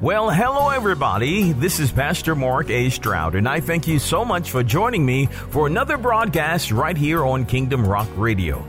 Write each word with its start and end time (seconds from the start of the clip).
Well, 0.00 0.30
hello 0.30 0.70
everybody. 0.70 1.52
This 1.52 1.78
is 1.78 1.92
Pastor 1.92 2.34
Mark 2.34 2.70
A. 2.70 2.88
Stroud, 2.88 3.34
and 3.34 3.46
I 3.46 3.60
thank 3.60 3.86
you 3.86 3.98
so 3.98 4.24
much 4.24 4.50
for 4.50 4.62
joining 4.62 5.04
me 5.04 5.26
for 5.26 5.66
another 5.66 5.98
broadcast 5.98 6.72
right 6.72 6.96
here 6.96 7.22
on 7.22 7.44
Kingdom 7.44 7.86
Rock 7.86 8.08
Radio. 8.16 8.66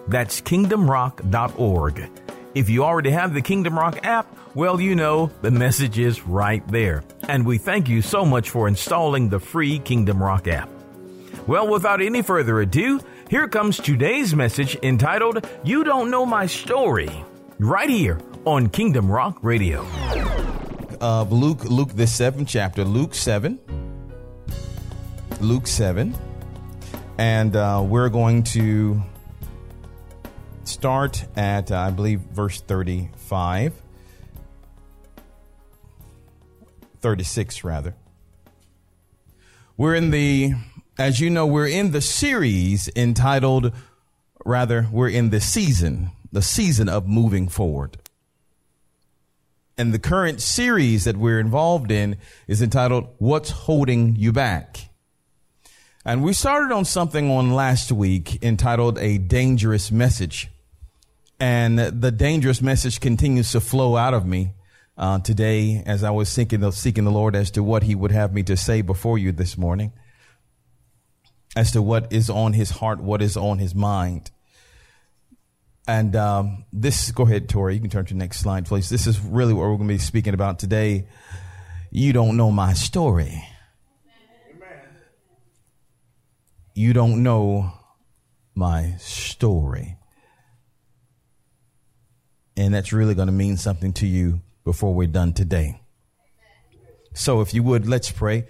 That's 0.09 0.41
kingdomrock.org. 0.41 2.28
If 2.59 2.69
you 2.69 2.83
already 2.83 3.11
have 3.11 3.33
the 3.33 3.41
Kingdom 3.41 3.79
Rock 3.79 4.05
app, 4.05 4.27
well, 4.53 4.81
you 4.81 4.93
know, 4.93 5.31
the 5.41 5.49
message 5.49 5.97
is 5.97 6.27
right 6.27 6.61
there. 6.67 7.05
And 7.29 7.45
we 7.45 7.57
thank 7.57 7.87
you 7.87 8.01
so 8.01 8.25
much 8.25 8.49
for 8.49 8.67
installing 8.67 9.29
the 9.29 9.39
free 9.39 9.79
Kingdom 9.79 10.21
Rock 10.21 10.45
app. 10.49 10.69
Well, 11.47 11.69
without 11.69 12.01
any 12.01 12.21
further 12.21 12.59
ado, 12.59 12.99
here 13.29 13.47
comes 13.47 13.77
today's 13.77 14.35
message 14.35 14.75
entitled 14.83 15.47
You 15.63 15.85
Don't 15.85 16.11
Know 16.11 16.25
My 16.25 16.47
Story, 16.47 17.09
right 17.59 17.89
here 17.89 18.19
on 18.43 18.67
Kingdom 18.67 19.09
Rock 19.09 19.37
Radio. 19.41 19.87
Of 20.99 21.31
Luke, 21.31 21.63
Luke, 21.63 21.95
the 21.95 22.07
seventh 22.07 22.49
chapter, 22.49 22.83
Luke 22.83 23.15
7. 23.15 23.57
Luke 25.39 25.65
7. 25.65 26.13
And 27.17 27.55
uh, 27.55 27.81
we're 27.87 28.09
going 28.09 28.43
to 28.43 29.01
start 30.69 31.25
at, 31.35 31.71
uh, 31.71 31.77
I 31.77 31.91
believe, 31.91 32.19
verse 32.19 32.61
35. 32.61 33.73
36, 37.01 37.63
rather. 37.63 37.95
We're 39.77 39.95
in 39.95 40.11
the, 40.11 40.53
as 40.97 41.19
you 41.19 41.29
know, 41.29 41.47
we're 41.47 41.67
in 41.67 41.91
the 41.91 42.01
series 42.01 42.89
entitled, 42.95 43.73
rather, 44.45 44.87
we're 44.91 45.09
in 45.09 45.29
the 45.29 45.39
season, 45.39 46.11
the 46.31 46.41
season 46.41 46.89
of 46.89 47.07
moving 47.07 47.47
forward. 47.47 47.97
And 49.77 49.93
the 49.93 49.99
current 49.99 50.41
series 50.41 51.05
that 51.05 51.15
we're 51.15 51.39
involved 51.39 51.89
in 51.89 52.17
is 52.47 52.61
entitled, 52.61 53.07
What's 53.17 53.51
Holding 53.51 54.17
You 54.17 54.33
Back? 54.33 54.89
And 56.03 56.23
we 56.23 56.33
started 56.33 56.73
on 56.73 56.83
something 56.83 57.31
on 57.31 57.51
last 57.51 57.91
week 57.91 58.43
entitled 58.43 58.97
A 58.99 59.17
Dangerous 59.17 59.91
Message. 59.91 60.49
And 61.39 61.79
the 61.79 62.11
dangerous 62.11 62.61
message 62.61 62.99
continues 62.99 63.51
to 63.53 63.61
flow 63.61 63.95
out 63.95 64.13
of 64.13 64.25
me 64.25 64.53
uh, 64.97 65.19
today 65.19 65.81
as 65.85 66.03
I 66.03 66.09
was 66.09 66.27
seeking 66.27 66.69
seeking 66.71 67.05
the 67.05 67.11
Lord 67.11 67.35
as 67.35 67.51
to 67.51 67.63
what 67.63 67.83
He 67.83 67.95
would 67.95 68.11
have 68.11 68.33
me 68.33 68.43
to 68.43 68.57
say 68.57 68.81
before 68.81 69.17
you 69.17 69.31
this 69.31 69.57
morning, 69.57 69.93
as 71.55 71.71
to 71.71 71.81
what 71.81 72.11
is 72.11 72.29
on 72.29 72.51
His 72.51 72.69
heart, 72.69 72.99
what 72.99 73.21
is 73.21 73.37
on 73.37 73.57
His 73.59 73.73
mind. 73.73 74.31
And 75.87 76.15
um, 76.17 76.65
this, 76.73 77.09
go 77.11 77.23
ahead, 77.23 77.47
Tori. 77.47 77.75
You 77.75 77.79
can 77.79 77.89
turn 77.89 78.05
to 78.05 78.13
the 78.13 78.19
next 78.19 78.41
slide, 78.41 78.65
please. 78.65 78.89
This 78.89 79.07
is 79.07 79.19
really 79.19 79.53
what 79.53 79.61
we're 79.61 79.77
going 79.77 79.87
to 79.87 79.93
be 79.93 79.97
speaking 79.97 80.33
about 80.33 80.59
today. 80.59 81.07
You 81.89 82.11
don't 82.11 82.35
know 82.35 82.51
my 82.51 82.73
story. 82.73 83.43
Amen. 84.53 84.81
You 86.75 86.93
don't 86.93 87.23
know 87.23 87.71
my 88.53 88.95
story. 88.99 89.98
And 92.59 92.73
that's 92.73 92.91
really 92.91 93.15
going 93.15 93.27
to 93.27 93.33
mean 93.33 93.55
something 93.55 93.93
to 93.93 94.05
you 94.05 94.41
before 94.65 94.93
we're 94.93 95.07
done 95.07 95.31
today. 95.31 95.79
So 97.13 97.39
if 97.39 97.53
you 97.53 97.63
would, 97.63 97.87
let's 97.87 98.11
pray. 98.11 98.47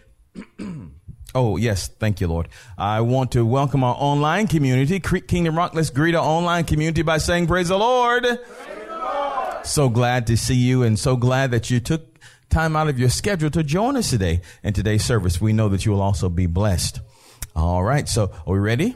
oh, 1.35 1.57
yes. 1.57 1.89
Thank 1.89 2.19
you, 2.19 2.27
Lord. 2.27 2.49
I 2.75 3.01
want 3.01 3.33
to 3.33 3.45
welcome 3.45 3.83
our 3.83 3.95
online 3.95 4.47
community, 4.47 4.99
Creek 4.99 5.27
Kingdom 5.27 5.55
Rock. 5.55 5.75
Let's 5.75 5.91
greet 5.91 6.15
our 6.15 6.25
online 6.25 6.63
community 6.63 7.03
by 7.03 7.19
saying, 7.19 7.45
Praise 7.45 7.67
the 7.67 7.77
Lord. 7.77 8.23
Praise 8.23 8.39
the 8.87 8.97
Lord. 8.97 9.65
So 9.67 9.89
glad 9.89 10.25
to 10.25 10.37
see 10.37 10.55
you 10.55 10.81
and 10.81 10.97
so 10.97 11.15
glad 11.15 11.51
that 11.51 11.69
you 11.69 11.79
took 11.79 12.17
time 12.49 12.75
out 12.75 12.87
of 12.87 12.97
your 12.97 13.09
schedule 13.09 13.51
to 13.51 13.61
join 13.61 13.95
us 13.95 14.09
today 14.09 14.41
in 14.63 14.73
today's 14.73 15.05
service. 15.05 15.39
We 15.39 15.53
know 15.53 15.69
that 15.69 15.85
you 15.85 15.91
will 15.91 16.01
also 16.01 16.29
be 16.29 16.47
blessed. 16.47 16.99
All 17.55 17.83
right. 17.83 18.09
So 18.09 18.31
are 18.47 18.53
we 18.53 18.57
ready? 18.57 18.95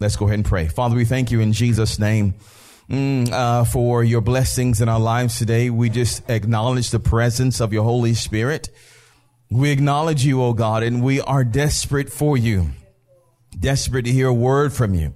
Let's 0.00 0.16
go 0.16 0.24
ahead 0.24 0.38
and 0.38 0.46
pray. 0.46 0.66
Father, 0.66 0.96
we 0.96 1.04
thank 1.04 1.30
you 1.30 1.40
in 1.40 1.52
Jesus' 1.52 1.98
name 1.98 2.36
mm, 2.90 3.30
uh, 3.30 3.64
for 3.64 4.04
your 4.04 4.20
blessings 4.20 4.80
in 4.80 4.88
our 4.88 5.00
lives 5.00 5.38
today. 5.38 5.70
We 5.70 5.90
just 5.90 6.28
acknowledge 6.28 6.90
the 6.90 7.00
presence 7.00 7.60
of 7.60 7.72
your 7.72 7.84
Holy 7.84 8.14
Spirit. 8.14 8.70
We 9.50 9.70
acknowledge 9.70 10.24
you, 10.24 10.42
O 10.42 10.52
God, 10.52 10.82
and 10.82 11.02
we 11.02 11.20
are 11.20 11.44
desperate 11.44 12.10
for 12.10 12.36
you, 12.36 12.70
desperate 13.58 14.04
to 14.06 14.12
hear 14.12 14.28
a 14.28 14.34
word 14.34 14.72
from 14.72 14.94
you. 14.94 15.14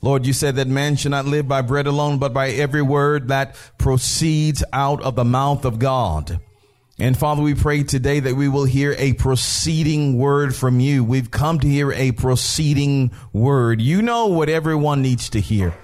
Lord, 0.00 0.26
you 0.26 0.32
said 0.32 0.56
that 0.56 0.68
man 0.68 0.96
should 0.96 1.12
not 1.12 1.24
live 1.24 1.48
by 1.48 1.62
bread 1.62 1.86
alone, 1.86 2.18
but 2.18 2.34
by 2.34 2.50
every 2.50 2.82
word 2.82 3.28
that 3.28 3.56
proceeds 3.78 4.62
out 4.72 5.02
of 5.02 5.16
the 5.16 5.24
mouth 5.24 5.64
of 5.64 5.78
God. 5.78 6.40
And 6.98 7.16
Father, 7.16 7.42
we 7.42 7.54
pray 7.54 7.82
today 7.82 8.20
that 8.20 8.36
we 8.36 8.46
will 8.46 8.66
hear 8.66 8.94
a 8.98 9.14
proceeding 9.14 10.16
word 10.16 10.54
from 10.54 10.78
you. 10.78 11.02
We've 11.02 11.30
come 11.30 11.58
to 11.58 11.66
hear 11.66 11.90
a 11.90 12.12
proceeding 12.12 13.10
word. 13.32 13.80
You 13.80 14.02
know 14.02 14.26
what 14.26 14.48
everyone 14.48 15.02
needs 15.02 15.30
to 15.30 15.40
hear 15.40 15.74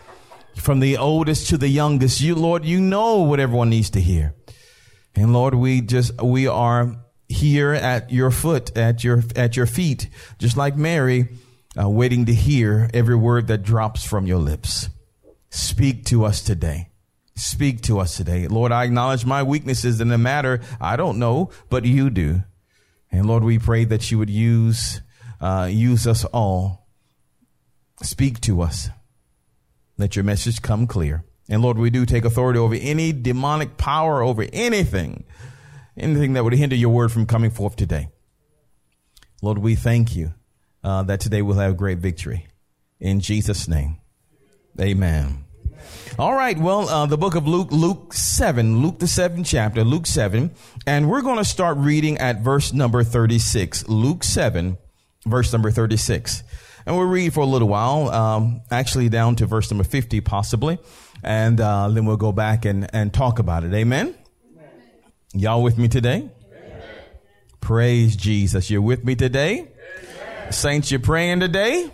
from 0.56 0.80
the 0.80 0.96
oldest 0.96 1.48
to 1.48 1.58
the 1.58 1.68
youngest. 1.68 2.20
You, 2.20 2.34
Lord, 2.34 2.64
you 2.64 2.80
know 2.80 3.22
what 3.22 3.40
everyone 3.40 3.70
needs 3.70 3.90
to 3.90 4.00
hear. 4.00 4.34
And 5.14 5.32
Lord, 5.32 5.54
we 5.54 5.80
just, 5.80 6.20
we 6.22 6.46
are 6.46 6.96
here 7.28 7.72
at 7.72 8.10
your 8.10 8.30
foot, 8.30 8.76
at 8.76 9.02
your, 9.04 9.22
at 9.36 9.56
your 9.56 9.66
feet, 9.66 10.08
just 10.38 10.56
like 10.56 10.76
Mary, 10.76 11.28
uh, 11.80 11.88
waiting 11.88 12.26
to 12.26 12.34
hear 12.34 12.90
every 12.92 13.16
word 13.16 13.46
that 13.48 13.62
drops 13.62 14.04
from 14.04 14.26
your 14.26 14.38
lips. 14.38 14.88
Speak 15.50 16.04
to 16.06 16.24
us 16.24 16.42
today. 16.42 16.90
Speak 17.34 17.80
to 17.82 17.98
us 17.98 18.16
today. 18.16 18.46
Lord, 18.48 18.70
I 18.72 18.84
acknowledge 18.84 19.24
my 19.24 19.42
weaknesses 19.42 20.00
in 20.00 20.08
the 20.08 20.18
matter. 20.18 20.60
I 20.80 20.96
don't 20.96 21.18
know, 21.18 21.50
but 21.70 21.84
you 21.84 22.10
do. 22.10 22.42
And 23.10 23.26
Lord, 23.26 23.44
we 23.44 23.58
pray 23.58 23.84
that 23.84 24.10
you 24.10 24.18
would 24.18 24.30
use, 24.30 25.00
uh, 25.40 25.68
use 25.70 26.06
us 26.06 26.24
all. 26.26 26.88
Speak 28.02 28.40
to 28.42 28.60
us. 28.62 28.90
Let 30.00 30.16
your 30.16 30.24
message 30.24 30.62
come 30.62 30.86
clear. 30.86 31.24
And 31.50 31.60
Lord, 31.60 31.76
we 31.76 31.90
do 31.90 32.06
take 32.06 32.24
authority 32.24 32.58
over 32.58 32.74
any 32.74 33.12
demonic 33.12 33.76
power 33.76 34.22
over 34.22 34.46
anything, 34.50 35.24
anything 35.94 36.32
that 36.32 36.42
would 36.42 36.54
hinder 36.54 36.74
your 36.74 36.88
word 36.88 37.12
from 37.12 37.26
coming 37.26 37.50
forth 37.50 37.76
today. 37.76 38.08
Lord, 39.42 39.58
we 39.58 39.74
thank 39.74 40.16
you 40.16 40.32
uh, 40.82 41.02
that 41.02 41.20
today 41.20 41.42
we'll 41.42 41.58
have 41.58 41.76
great 41.76 41.98
victory. 41.98 42.46
In 42.98 43.20
Jesus' 43.20 43.68
name, 43.68 43.98
amen. 44.80 45.44
All 46.18 46.34
right. 46.34 46.58
Well, 46.58 46.88
uh, 46.88 47.04
the 47.04 47.18
book 47.18 47.34
of 47.34 47.46
Luke, 47.46 47.70
Luke 47.70 48.14
7, 48.14 48.80
Luke 48.80 49.00
the 49.00 49.06
seventh 49.06 49.46
chapter, 49.46 49.84
Luke 49.84 50.06
7, 50.06 50.50
and 50.86 51.10
we're 51.10 51.20
going 51.20 51.36
to 51.36 51.44
start 51.44 51.76
reading 51.76 52.16
at 52.16 52.40
verse 52.40 52.72
number 52.72 53.04
36. 53.04 53.86
Luke 53.86 54.24
7, 54.24 54.78
verse 55.26 55.52
number 55.52 55.70
36. 55.70 56.42
And 56.90 56.98
we'll 56.98 57.06
read 57.06 57.32
for 57.32 57.38
a 57.38 57.46
little 57.46 57.68
while, 57.68 58.10
um, 58.10 58.62
actually 58.68 59.08
down 59.08 59.36
to 59.36 59.46
verse 59.46 59.70
number 59.70 59.84
50 59.84 60.22
possibly. 60.22 60.80
And 61.22 61.60
uh, 61.60 61.88
then 61.88 62.04
we'll 62.04 62.16
go 62.16 62.32
back 62.32 62.64
and, 62.64 62.92
and 62.92 63.14
talk 63.14 63.38
about 63.38 63.62
it. 63.62 63.72
Amen? 63.72 64.12
Amen. 64.56 64.68
Y'all 65.32 65.62
with 65.62 65.78
me 65.78 65.86
today? 65.86 66.16
Amen. 66.16 66.82
Praise 67.60 68.16
Jesus. 68.16 68.70
You're 68.70 68.82
with 68.82 69.04
me 69.04 69.14
today? 69.14 69.60
Amen. 69.60 70.52
Saints, 70.52 70.90
you're 70.90 70.98
praying 70.98 71.38
today? 71.38 71.92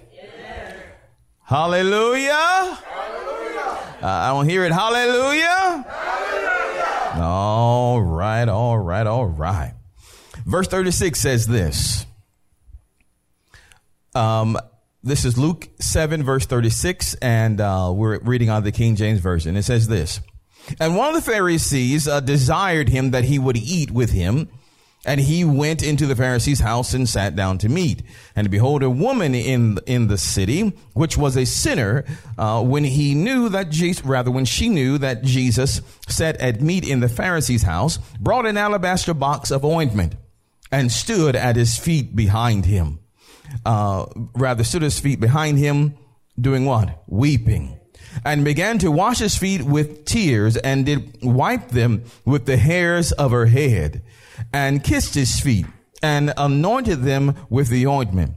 Hallelujah. 1.43 2.33
Hallelujah. 2.33 3.78
Uh, 4.01 4.07
I 4.07 4.28
don't 4.28 4.49
hear 4.49 4.65
it. 4.65 4.73
Hallelujah. 4.73 5.84
Hallelujah. 5.91 7.22
All 7.22 8.01
right, 8.01 8.49
all 8.49 8.78
right, 8.78 9.07
all 9.07 9.27
right. 9.27 9.75
Verse 10.47 10.69
36 10.69 11.21
says 11.21 11.47
this. 11.47 12.07
Um, 14.15 14.57
this 15.06 15.24
is 15.24 15.38
Luke 15.38 15.68
7, 15.78 16.24
verse 16.24 16.47
36, 16.47 17.14
and 17.22 17.60
uh, 17.60 17.92
we're 17.94 18.18
reading 18.18 18.48
out 18.48 18.58
of 18.58 18.64
the 18.64 18.72
King 18.72 18.97
James 18.97 19.20
Version. 19.20 19.56
It 19.56 19.62
says 19.62 19.86
this 19.86 20.20
And 20.80 20.97
one 20.97 21.10
of 21.10 21.14
the 21.14 21.30
Pharisees 21.30 22.08
uh, 22.08 22.18
desired 22.18 22.88
him 22.88 23.12
that 23.12 23.22
he 23.22 23.38
would 23.38 23.56
eat 23.56 23.91
with 23.91 24.10
him. 24.10 24.48
And 25.04 25.20
he 25.20 25.44
went 25.44 25.84
into 25.84 26.04
the 26.04 26.16
Pharisee's 26.16 26.58
house 26.58 26.92
and 26.92 27.08
sat 27.08 27.36
down 27.36 27.58
to 27.58 27.68
meat. 27.68 28.03
And 28.34 28.50
behold, 28.50 28.82
a 28.82 28.91
woman 28.91 29.36
in 29.36 29.78
in 29.86 30.08
the 30.08 30.18
city, 30.18 30.70
which 30.94 31.16
was 31.16 31.36
a 31.36 31.47
sinner, 31.47 32.04
uh, 32.36 32.64
when 32.64 32.82
he 32.82 33.14
knew 33.14 33.48
that 33.50 33.70
Jesus, 33.70 34.04
rather 34.04 34.32
when 34.32 34.47
she 34.47 34.68
knew 34.68 34.98
that 34.98 35.22
Jesus 35.22 35.80
sat 36.08 36.36
at 36.38 36.60
meat 36.60 36.84
in 36.84 36.98
the 36.98 37.08
Pharisee's 37.08 37.62
house, 37.62 37.98
brought 38.18 38.47
an 38.47 38.56
alabaster 38.56 39.14
box 39.14 39.53
of 39.53 39.64
ointment 39.64 40.16
and 40.72 40.91
stood 40.91 41.36
at 41.36 41.54
his 41.54 41.78
feet 41.78 42.16
behind 42.16 42.66
him 42.66 42.98
uh, 43.65 44.07
rather 44.34 44.65
stood 44.65 44.83
his 44.83 44.98
feet 44.98 45.21
behind 45.21 45.59
him, 45.59 45.97
doing 46.41 46.65
what? 46.65 47.03
Weeping. 47.07 47.78
and 48.25 48.45
began 48.45 48.78
to 48.78 48.91
wash 48.91 49.19
his 49.19 49.37
feet 49.37 49.63
with 49.63 50.04
tears 50.07 50.57
and 50.57 50.87
did 50.87 51.22
wipe 51.22 51.69
them 51.69 52.03
with 52.25 52.47
the 52.47 52.57
hairs 52.57 53.13
of 53.13 53.31
her 53.31 53.47
head 53.47 54.03
and 54.53 54.83
kissed 54.83 55.15
his 55.15 55.39
feet 55.41 55.66
and 56.03 56.33
anointed 56.37 57.03
them 57.03 57.34
with 57.51 57.69
the 57.69 57.87
ointment. 57.87 58.33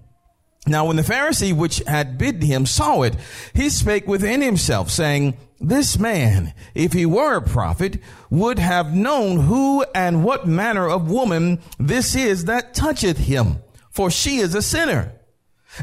Now, 0.68 0.86
when 0.86 0.98
the 0.98 1.02
Pharisee 1.02 1.54
which 1.54 1.82
had 1.88 2.18
bidden 2.18 2.42
him 2.42 2.66
saw 2.66 3.02
it, 3.04 3.16
he 3.54 3.70
spake 3.70 4.08
within 4.08 4.42
himself, 4.42 4.92
saying, 4.92 5.38
This 5.60 5.98
man, 5.98 6.54
if 6.76 6.94
he 6.94 7.06
were 7.06 7.38
a 7.38 7.42
prophet, 7.42 8.00
would 8.30 8.60
have 8.60 8.94
known 8.94 9.40
who 9.42 9.84
and 9.96 10.24
what 10.24 10.48
manner 10.48 10.88
of 10.88 11.10
woman 11.10 11.60
this 11.80 12.16
is 12.16 12.46
that 12.46 12.74
toucheth 12.74 13.18
him, 13.18 13.60
for 13.92 14.10
she 14.12 14.38
is 14.38 14.56
a 14.56 14.62
sinner. 14.62 15.14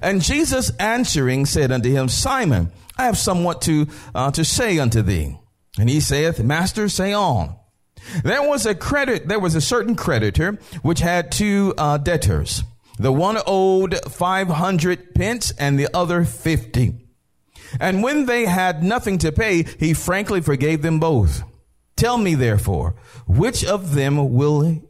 And 0.02 0.22
Jesus 0.22 0.70
answering 0.78 1.46
said 1.46 1.70
unto 1.70 1.90
him, 1.90 2.08
Simon, 2.08 2.72
I 2.98 3.04
have 3.04 3.18
somewhat 3.18 3.62
to, 3.62 3.86
uh, 4.14 4.30
to 4.32 4.44
say 4.44 4.78
unto 4.78 5.02
thee. 5.02 5.38
And 5.78 5.88
he 5.88 6.00
saith, 6.00 6.42
Master, 6.42 6.88
say 6.88 7.12
on. 7.12 7.56
There 8.22 8.42
was 8.42 8.66
a 8.66 8.74
credit, 8.74 9.28
there 9.28 9.40
was 9.40 9.54
a 9.54 9.60
certain 9.60 9.96
creditor 9.96 10.58
which 10.82 11.00
had 11.00 11.32
two 11.32 11.74
uh, 11.76 11.98
debtors. 11.98 12.62
The 12.98 13.12
one 13.12 13.38
owed 13.46 13.98
500 14.04 15.14
pence 15.14 15.52
and 15.58 15.78
the 15.78 15.88
other 15.92 16.24
50. 16.24 16.94
And 17.80 18.02
when 18.02 18.26
they 18.26 18.46
had 18.46 18.82
nothing 18.82 19.18
to 19.18 19.32
pay, 19.32 19.64
he 19.78 19.92
frankly 19.92 20.40
forgave 20.40 20.82
them 20.82 20.98
both. 21.00 21.42
Tell 21.96 22.16
me 22.16 22.34
therefore, 22.34 22.94
which 23.26 23.64
of 23.64 23.94
them 23.94 24.32
will 24.34 24.82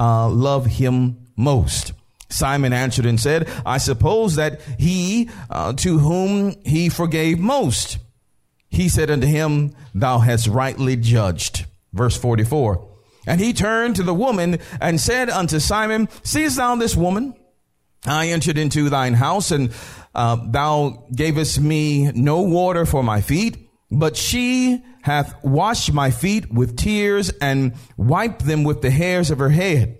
uh, 0.00 0.28
love 0.28 0.66
him 0.66 1.28
most? 1.36 1.92
Simon 2.28 2.72
answered 2.72 3.06
and 3.06 3.20
said, 3.20 3.48
I 3.64 3.78
suppose 3.78 4.36
that 4.36 4.60
he 4.78 5.30
uh, 5.50 5.72
to 5.74 5.98
whom 5.98 6.54
he 6.64 6.88
forgave 6.88 7.38
most. 7.38 7.98
He 8.68 8.88
said 8.88 9.10
unto 9.10 9.26
him, 9.26 9.74
Thou 9.94 10.18
hast 10.18 10.48
rightly 10.48 10.96
judged. 10.96 11.66
Verse 11.92 12.16
44. 12.16 12.88
And 13.26 13.40
he 13.40 13.52
turned 13.52 13.96
to 13.96 14.02
the 14.02 14.14
woman 14.14 14.58
and 14.80 15.00
said 15.00 15.30
unto 15.30 15.60
Simon, 15.60 16.08
Seest 16.22 16.56
thou 16.56 16.74
this 16.76 16.96
woman? 16.96 17.34
I 18.06 18.28
entered 18.28 18.58
into 18.58 18.90
thine 18.90 19.14
house 19.14 19.50
and 19.50 19.72
uh, 20.14 20.36
thou 20.46 21.06
gavest 21.14 21.60
me 21.60 22.12
no 22.12 22.42
water 22.42 22.84
for 22.84 23.02
my 23.02 23.20
feet, 23.20 23.68
but 23.90 24.16
she 24.16 24.82
hath 25.02 25.34
washed 25.42 25.92
my 25.92 26.10
feet 26.10 26.52
with 26.52 26.76
tears 26.76 27.30
and 27.40 27.74
wiped 27.96 28.44
them 28.44 28.64
with 28.64 28.82
the 28.82 28.90
hairs 28.90 29.30
of 29.30 29.38
her 29.38 29.50
head. 29.50 29.98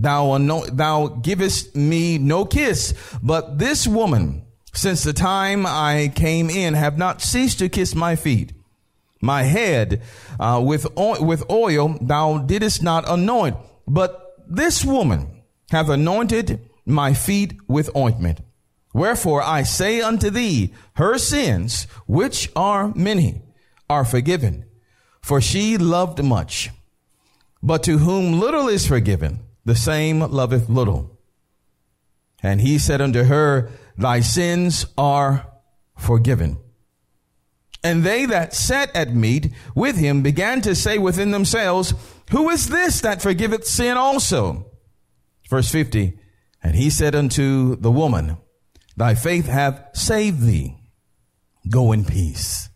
Thou, 0.00 0.38
thou 0.72 1.08
givest 1.08 1.76
me 1.76 2.16
no 2.16 2.46
kiss, 2.46 2.94
but 3.22 3.58
this 3.58 3.86
woman, 3.86 4.46
since 4.72 5.02
the 5.02 5.12
time 5.12 5.66
I 5.66 6.10
came 6.14 6.48
in, 6.48 6.72
have 6.72 6.96
not 6.96 7.20
ceased 7.20 7.58
to 7.58 7.68
kiss 7.68 7.94
my 7.94 8.16
feet. 8.16 8.54
My 9.20 9.42
head 9.42 10.02
uh, 10.38 10.62
with, 10.64 10.86
with 10.96 11.50
oil 11.50 11.98
thou 12.00 12.38
didst 12.38 12.82
not 12.82 13.04
anoint, 13.06 13.56
but 13.86 14.36
this 14.48 14.84
woman 14.84 15.42
hath 15.70 15.90
anointed 15.90 16.70
my 16.86 17.12
feet 17.12 17.58
with 17.68 17.94
ointment. 17.94 18.40
Wherefore 18.94 19.42
I 19.42 19.64
say 19.64 20.00
unto 20.00 20.30
thee, 20.30 20.72
her 20.94 21.18
sins, 21.18 21.84
which 22.06 22.50
are 22.56 22.92
many, 22.94 23.42
are 23.90 24.06
forgiven, 24.06 24.64
for 25.20 25.42
she 25.42 25.76
loved 25.76 26.24
much. 26.24 26.70
But 27.62 27.82
to 27.82 27.98
whom 27.98 28.40
little 28.40 28.66
is 28.68 28.86
forgiven, 28.86 29.40
the 29.70 29.76
same 29.76 30.18
loveth 30.18 30.68
little. 30.68 31.16
And 32.42 32.60
he 32.60 32.76
said 32.76 33.00
unto 33.00 33.22
her, 33.22 33.70
Thy 33.96 34.18
sins 34.18 34.84
are 34.98 35.46
forgiven. 35.96 36.58
And 37.84 38.02
they 38.02 38.26
that 38.26 38.52
sat 38.52 38.90
at 38.96 39.14
meat 39.14 39.52
with 39.76 39.96
him 39.96 40.22
began 40.22 40.60
to 40.62 40.74
say 40.74 40.98
within 40.98 41.30
themselves, 41.30 41.94
Who 42.32 42.50
is 42.50 42.68
this 42.68 43.00
that 43.02 43.22
forgiveth 43.22 43.64
sin 43.64 43.96
also? 43.96 44.66
Verse 45.48 45.70
50. 45.70 46.18
And 46.64 46.74
he 46.74 46.90
said 46.90 47.14
unto 47.14 47.76
the 47.76 47.92
woman, 47.92 48.38
Thy 48.96 49.14
faith 49.14 49.46
hath 49.46 49.96
saved 49.96 50.42
thee. 50.42 50.78
Go 51.70 51.92
in 51.92 52.04
peace. 52.04 52.70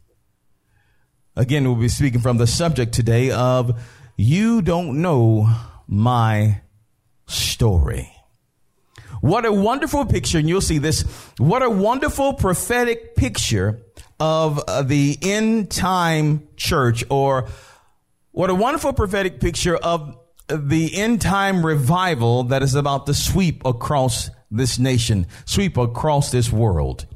Again, 1.35 1.65
we'll 1.65 1.75
be 1.75 1.89
speaking 1.89 2.21
from 2.21 2.37
the 2.37 2.47
subject 2.47 2.95
today 2.95 3.33
of 3.33 3.83
You 4.17 4.63
Don't 4.63 5.03
Know 5.03 5.53
My 5.89 6.61
Story. 7.27 8.11
What 9.21 9.47
a 9.47 9.53
wonderful 9.53 10.05
picture, 10.05 10.39
and 10.39 10.49
you'll 10.49 10.61
see 10.61 10.79
this. 10.79 11.03
What 11.39 11.63
a 11.63 11.71
wonderful 11.71 12.35
prophetic 12.35 13.17
picture 13.17 13.81
of 14.21 14.63
uh, 14.69 14.83
the 14.83 15.19
end 15.23 15.71
time 15.71 16.49
church, 16.57 17.05
or 17.09 17.49
what 18.33 18.51
a 18.51 18.55
wonderful 18.55 18.93
prophetic 18.93 19.41
picture 19.41 19.77
of 19.77 20.19
the 20.49 20.95
end 20.95 21.21
time 21.23 21.65
revival 21.65 22.45
that 22.45 22.63
is 22.63 22.75
about 22.75 23.07
to 23.07 23.15
sweep 23.15 23.65
across 23.65 24.29
this 24.51 24.79
nation, 24.79 25.27
sweep 25.47 25.77
across 25.77 26.31
this 26.31 26.53
world. 26.53 27.07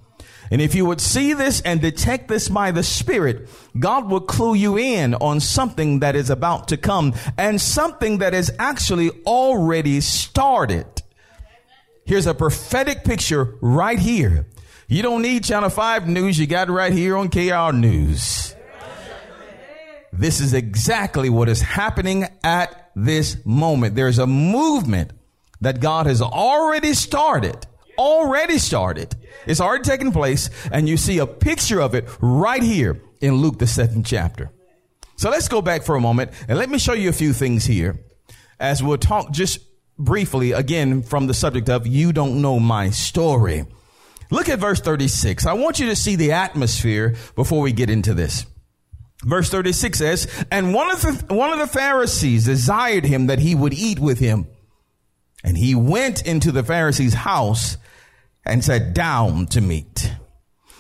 And 0.51 0.63
if 0.63 0.75
you 0.75 0.87
would 0.87 1.01
see 1.01 1.35
this 1.35 1.61
and 1.61 1.81
detect 1.81 2.29
this 2.29 2.49
by 2.49 2.71
the 2.71 2.83
Spirit, 2.83 3.49
God 3.79 4.11
will 4.11 4.21
clue 4.21 4.55
you 4.55 4.79
in 4.79 5.15
on 5.15 5.41
something 5.41 6.01
that 6.01 6.17
is 6.17 6.31
about 6.31 6.69
to 6.69 6.77
come 6.77 7.15
and 7.37 7.61
something 7.61 8.19
that 8.19 8.35
is 8.35 8.53
actually 8.59 9.11
already 9.27 10.01
started. 10.01 10.87
Here's 12.05 12.27
a 12.27 12.35
prophetic 12.35 13.05
picture 13.05 13.57
right 13.61 13.99
here. 13.99 14.47
You 14.87 15.03
don't 15.03 15.21
need 15.21 15.45
Channel 15.45 15.69
5 15.69 16.09
news. 16.09 16.39
You 16.39 16.47
got 16.47 16.69
it 16.69 16.73
right 16.73 16.93
here 16.93 17.17
on 17.17 17.29
KR 17.29 17.77
News. 17.77 18.55
This 20.11 20.41
is 20.41 20.55
exactly 20.55 21.29
what 21.29 21.51
is 21.51 21.61
happening 21.61 22.25
at 22.43 22.91
this 22.97 23.37
moment. 23.45 23.95
There's 23.95 24.19
a 24.19 24.27
movement 24.27 25.13
that 25.61 25.81
God 25.81 26.07
has 26.07 26.23
already 26.23 26.95
started, 26.95 27.67
already 27.99 28.59
started. 28.59 29.15
It's 29.47 29.61
already 29.61 29.85
taken 29.85 30.13
place, 30.13 30.49
and 30.71 30.89
you 30.89 30.97
see 30.97 31.19
a 31.19 31.27
picture 31.27 31.81
of 31.81 31.95
it 31.95 32.09
right 32.21 32.63
here 32.63 33.01
in 33.21 33.35
Luke, 33.35 33.59
the 33.59 33.67
seventh 33.67 34.07
chapter. 34.07 34.51
So 35.17 35.31
let's 35.31 35.49
go 35.49 35.61
back 35.61 35.83
for 35.83 35.97
a 35.97 36.01
moment 36.01 36.31
and 36.47 36.59
let 36.59 36.71
me 36.71 36.79
show 36.79 36.93
you 36.93 37.09
a 37.09 37.13
few 37.13 37.33
things 37.33 37.65
here 37.65 37.99
as 38.61 38.83
we'll 38.83 38.99
talk 38.99 39.33
just 39.33 39.59
briefly 39.99 40.53
again 40.53 41.03
from 41.03 41.27
the 41.27 41.35
subject 41.35 41.69
of 41.69 41.87
you 41.87 42.13
don't 42.13 42.41
know 42.41 42.61
my 42.61 42.91
story. 42.91 43.67
Look 44.31 44.49
at 44.49 44.59
verse 44.61 44.81
36. 44.81 45.47
I 45.47 45.55
want 45.55 45.81
you 45.81 45.87
to 45.87 45.97
see 45.97 46.17
the 46.17 46.33
atmosphere 46.33 47.17
before 47.35 47.63
we 47.63 47.73
get 47.73 47.91
into 47.91 48.15
this. 48.15 48.47
Verse 49.25 49.51
36 49.51 49.99
says, 49.99 50.45
And 50.51 50.73
one 50.73 50.91
of 50.91 51.01
the, 51.01 51.35
one 51.35 51.51
of 51.51 51.59
the 51.59 51.67
Pharisees 51.67 52.45
desired 52.45 53.05
him 53.05 53.27
that 53.27 53.41
he 53.41 53.55
would 53.55 53.75
eat 53.75 53.99
with 53.99 54.21
him. 54.21 54.47
And 55.49 55.57
he 55.57 55.75
went 55.75 56.27
into 56.27 56.53
the 56.53 56.63
Pharisee's 56.63 57.15
house 57.15 57.79
and 58.45 58.63
sat 58.63 58.93
down 58.93 59.47
to 59.47 59.63
meat. 59.63 60.13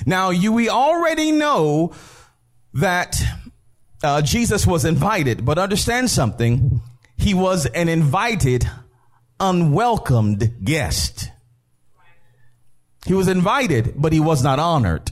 Now, 0.04 0.28
you, 0.28 0.52
we 0.52 0.68
already 0.68 1.32
know 1.32 1.94
that 2.74 3.18
uh, 4.02 4.20
Jesus 4.20 4.66
was 4.66 4.84
invited, 4.84 5.42
but 5.46 5.56
understand 5.56 6.10
something. 6.10 6.82
He 7.16 7.32
was 7.32 7.64
an 7.64 7.88
invited, 7.88 8.68
unwelcomed 9.40 10.62
guest. 10.62 11.30
He 13.06 13.14
was 13.14 13.26
invited, 13.26 13.94
but 13.96 14.12
he 14.12 14.20
was 14.20 14.44
not 14.44 14.58
honored. 14.58 15.10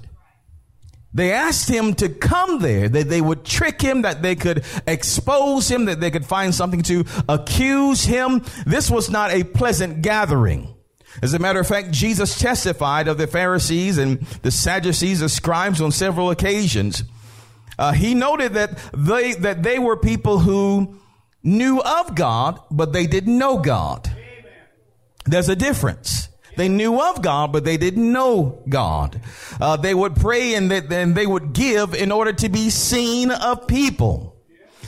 They 1.16 1.32
asked 1.32 1.70
him 1.70 1.94
to 1.94 2.10
come 2.10 2.58
there, 2.58 2.90
that 2.90 3.08
they 3.08 3.22
would 3.22 3.42
trick 3.42 3.80
him, 3.80 4.02
that 4.02 4.20
they 4.20 4.34
could 4.34 4.66
expose 4.86 5.66
him, 5.66 5.86
that 5.86 5.98
they 5.98 6.10
could 6.10 6.26
find 6.26 6.54
something 6.54 6.82
to 6.82 7.06
accuse 7.26 8.04
him. 8.04 8.44
This 8.66 8.90
was 8.90 9.08
not 9.08 9.30
a 9.30 9.42
pleasant 9.42 10.02
gathering. 10.02 10.74
As 11.22 11.32
a 11.32 11.38
matter 11.38 11.58
of 11.58 11.66
fact, 11.66 11.90
Jesus 11.90 12.38
testified 12.38 13.08
of 13.08 13.16
the 13.16 13.26
Pharisees 13.26 13.96
and 13.96 14.20
the 14.42 14.50
Sadducees, 14.50 15.20
the 15.20 15.30
scribes 15.30 15.80
on 15.80 15.90
several 15.90 16.28
occasions. 16.28 17.02
Uh, 17.78 17.92
he 17.92 18.12
noted 18.12 18.52
that 18.52 18.78
they, 18.94 19.32
that 19.36 19.62
they 19.62 19.78
were 19.78 19.96
people 19.96 20.40
who 20.40 20.98
knew 21.42 21.80
of 21.80 22.14
God, 22.14 22.60
but 22.70 22.92
they 22.92 23.06
didn't 23.06 23.38
know 23.38 23.56
God. 23.56 24.10
There's 25.24 25.48
a 25.48 25.56
difference. 25.56 26.28
They 26.56 26.68
knew 26.68 27.00
of 27.00 27.22
God, 27.22 27.52
but 27.52 27.64
they 27.64 27.76
didn't 27.76 28.10
know 28.10 28.62
God. 28.68 29.20
Uh, 29.60 29.76
they 29.76 29.94
would 29.94 30.16
pray 30.16 30.54
and, 30.54 30.70
they, 30.70 30.78
and 30.78 31.14
they 31.14 31.26
would 31.26 31.52
give 31.52 31.94
in 31.94 32.10
order 32.10 32.32
to 32.32 32.48
be 32.48 32.70
seen 32.70 33.30
of 33.30 33.66
people. 33.66 34.36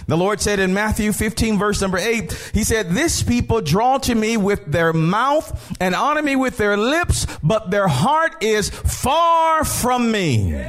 The 0.08 0.16
Lord 0.16 0.40
said 0.40 0.58
in 0.58 0.72
Matthew 0.72 1.12
15 1.12 1.58
verse 1.58 1.82
number 1.82 1.98
8, 1.98 2.50
He 2.54 2.64
said, 2.64 2.90
This 2.90 3.22
people 3.22 3.60
draw 3.60 3.98
to 3.98 4.14
me 4.14 4.38
with 4.38 4.64
their 4.64 4.94
mouth 4.94 5.76
and 5.80 5.94
honor 5.94 6.22
me 6.22 6.34
with 6.34 6.56
their 6.56 6.78
lips, 6.78 7.26
but 7.42 7.70
their 7.70 7.88
heart 7.88 8.42
is 8.42 8.70
far 8.70 9.64
from 9.64 10.10
me. 10.10 10.66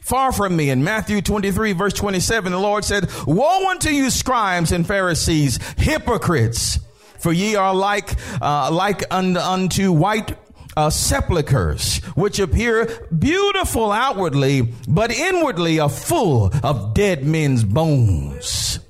Far 0.00 0.30
from 0.30 0.54
me. 0.54 0.70
In 0.70 0.84
Matthew 0.84 1.22
23 1.22 1.72
verse 1.72 1.92
27, 1.92 2.52
the 2.52 2.58
Lord 2.58 2.84
said, 2.84 3.10
Woe 3.26 3.68
unto 3.68 3.90
you 3.90 4.10
scribes 4.10 4.70
and 4.70 4.86
Pharisees, 4.86 5.58
hypocrites! 5.76 6.78
For 7.22 7.32
ye 7.32 7.54
are 7.54 7.72
like, 7.72 8.16
uh, 8.42 8.70
like 8.72 9.04
unto 9.12 9.92
white 9.92 10.36
uh, 10.76 10.90
sepulchres, 10.90 11.98
which 12.16 12.40
appear 12.40 13.08
beautiful 13.16 13.92
outwardly, 13.92 14.72
but 14.88 15.12
inwardly 15.12 15.78
are 15.78 15.88
full 15.88 16.50
of 16.64 16.94
dead 16.94 17.24
men's 17.24 17.62
bones. 17.62 18.80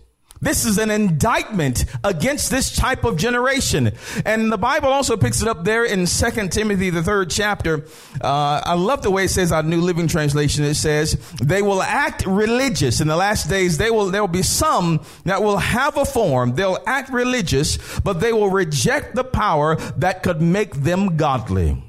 This 0.43 0.65
is 0.65 0.77
an 0.79 0.91
indictment 0.91 1.85
against 2.03 2.51
this 2.51 2.75
type 2.75 3.05
of 3.05 3.17
generation. 3.17 3.93
And 4.27 4.53
the 4.53 4.59
Bible 4.59 4.89
also 4.89 5.17
picks 5.17 5.41
it 5.41 5.47
up 5.47 5.63
there 5.63 5.85
in 5.85 6.05
Second 6.09 6.51
Timothy, 6.51 6.91
the 6.91 7.03
third 7.03 7.31
chapter. 7.31 7.87
Uh, 8.21 8.61
I 8.65 8.75
love 8.75 9.03
the 9.03 9.11
way 9.13 9.27
it 9.27 9.31
says 9.31 9.53
our 9.53 9.63
New 9.63 9.81
Living 9.81 10.09
Translation. 10.09 10.65
It 10.65 10.75
says, 10.75 11.17
they 11.41 11.63
will 11.63 11.81
act 11.81 12.27
religious 12.27 13.01
in 13.01 13.07
the 13.07 13.15
last 13.15 13.49
days. 13.49 13.79
They 13.79 13.93
will, 13.93 14.11
there 14.11 14.21
will 14.21 14.27
be 14.27 14.43
some 14.43 15.05
that 15.27 15.45
will 15.45 15.59
have 15.59 15.97
a 15.97 16.05
form. 16.05 16.57
They'll 16.57 16.79
act 16.89 17.11
religious, 17.13 17.79
but 18.01 18.15
they 18.15 18.33
will 18.33 18.51
reject 18.51 19.15
the 19.15 19.25
power 19.25 19.77
that 19.99 20.25
could 20.25 20.43
make 20.43 20.75
them 20.75 21.17
godly. 21.17 21.81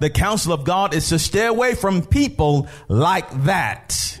The 0.00 0.10
counsel 0.10 0.52
of 0.52 0.64
God 0.64 0.94
is 0.94 1.10
to 1.10 1.18
stay 1.20 1.46
away 1.46 1.76
from 1.76 2.04
people 2.04 2.66
like 2.88 3.30
that. 3.44 4.18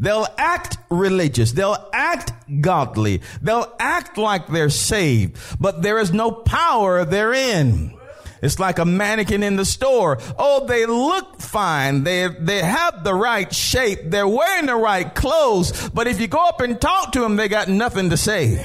They'll 0.00 0.26
act 0.36 0.78
religious. 0.90 1.52
They'll 1.52 1.88
act 1.92 2.32
godly. 2.60 3.22
They'll 3.42 3.72
act 3.78 4.16
like 4.16 4.46
they're 4.46 4.70
saved, 4.70 5.38
but 5.60 5.82
there 5.82 5.98
is 5.98 6.12
no 6.12 6.30
power 6.30 7.04
therein. 7.04 7.94
It's 8.40 8.60
like 8.60 8.78
a 8.78 8.84
mannequin 8.84 9.42
in 9.42 9.56
the 9.56 9.64
store. 9.64 10.18
Oh, 10.38 10.66
they 10.66 10.86
look 10.86 11.40
fine. 11.40 12.04
They, 12.04 12.28
they 12.28 12.62
have 12.62 13.02
the 13.02 13.14
right 13.14 13.52
shape. 13.52 13.98
They're 14.04 14.28
wearing 14.28 14.66
the 14.66 14.76
right 14.76 15.12
clothes. 15.12 15.88
But 15.90 16.06
if 16.06 16.20
you 16.20 16.28
go 16.28 16.46
up 16.46 16.60
and 16.60 16.80
talk 16.80 17.12
to 17.12 17.20
them, 17.20 17.34
they 17.34 17.48
got 17.48 17.68
nothing 17.68 18.10
to 18.10 18.16
say. 18.16 18.64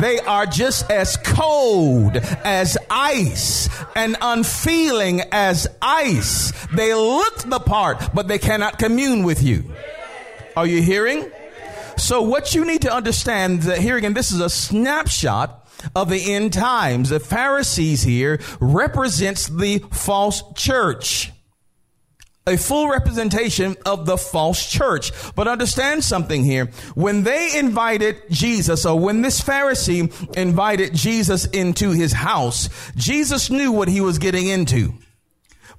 They 0.00 0.18
are 0.20 0.46
just 0.46 0.90
as 0.90 1.16
cold 1.18 2.16
as 2.16 2.78
ice 2.90 3.68
and 3.94 4.16
unfeeling 4.20 5.22
as 5.32 5.68
ice. 5.80 6.52
They 6.74 6.94
look 6.94 7.38
the 7.38 7.60
part, 7.60 8.14
but 8.14 8.28
they 8.28 8.38
cannot 8.38 8.78
commune 8.78 9.22
with 9.22 9.42
you. 9.42 9.64
Are 10.56 10.66
you 10.66 10.82
hearing? 10.82 11.30
So 11.96 12.22
what 12.22 12.54
you 12.54 12.64
need 12.64 12.82
to 12.82 12.92
understand 12.92 13.62
that 13.62 13.78
here 13.78 13.96
again, 13.96 14.14
this 14.14 14.32
is 14.32 14.40
a 14.40 14.50
snapshot 14.50 15.68
of 15.94 16.08
the 16.08 16.32
end 16.32 16.52
times. 16.52 17.10
The 17.10 17.20
Pharisees 17.20 18.02
here 18.02 18.40
represents 18.60 19.46
the 19.48 19.84
false 19.90 20.42
church 20.54 21.31
a 22.46 22.56
full 22.56 22.88
representation 22.88 23.76
of 23.86 24.06
the 24.06 24.16
false 24.16 24.68
church. 24.68 25.12
But 25.34 25.48
understand 25.48 26.02
something 26.04 26.44
here. 26.44 26.70
When 26.94 27.22
they 27.22 27.58
invited 27.58 28.22
Jesus, 28.30 28.84
or 28.84 28.98
when 28.98 29.22
this 29.22 29.40
Pharisee 29.40 30.36
invited 30.36 30.94
Jesus 30.94 31.46
into 31.46 31.90
his 31.90 32.12
house, 32.12 32.68
Jesus 32.96 33.50
knew 33.50 33.72
what 33.72 33.88
he 33.88 34.00
was 34.00 34.18
getting 34.18 34.48
into. 34.48 34.94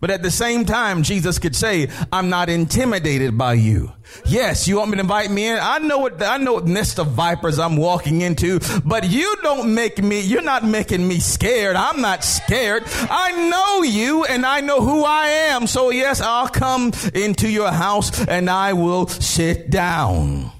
But 0.03 0.11
at 0.11 0.21
the 0.21 0.31
same 0.31 0.65
time, 0.65 1.01
Jesus 1.01 1.39
could 1.39 1.55
say, 1.55 1.87
I'm 2.11 2.27
not 2.27 2.49
intimidated 2.49 3.37
by 3.37 3.53
you. 3.53 3.93
Yes, 4.25 4.67
you 4.67 4.75
want 4.75 4.89
me 4.89 4.97
to 4.97 5.01
invite 5.03 5.31
me 5.31 5.47
in? 5.47 5.57
I 5.57 5.79
know 5.79 5.99
what, 5.99 6.21
I 6.21 6.35
know 6.35 6.55
what 6.55 6.67
nest 6.67 6.99
of 6.99 7.11
vipers 7.11 7.57
I'm 7.57 7.77
walking 7.77 8.19
into, 8.19 8.59
but 8.83 9.09
you 9.09 9.33
don't 9.43 9.73
make 9.73 10.03
me, 10.03 10.19
you're 10.19 10.41
not 10.41 10.65
making 10.65 11.07
me 11.07 11.19
scared. 11.19 11.77
I'm 11.77 12.01
not 12.01 12.25
scared. 12.25 12.83
I 12.85 13.47
know 13.49 13.83
you 13.83 14.25
and 14.25 14.45
I 14.45 14.59
know 14.59 14.81
who 14.81 15.05
I 15.05 15.27
am. 15.27 15.67
So 15.67 15.89
yes, 15.89 16.19
I'll 16.19 16.49
come 16.49 16.91
into 17.13 17.49
your 17.49 17.71
house 17.71 18.27
and 18.27 18.49
I 18.49 18.73
will 18.73 19.07
sit 19.07 19.69
down. 19.69 20.51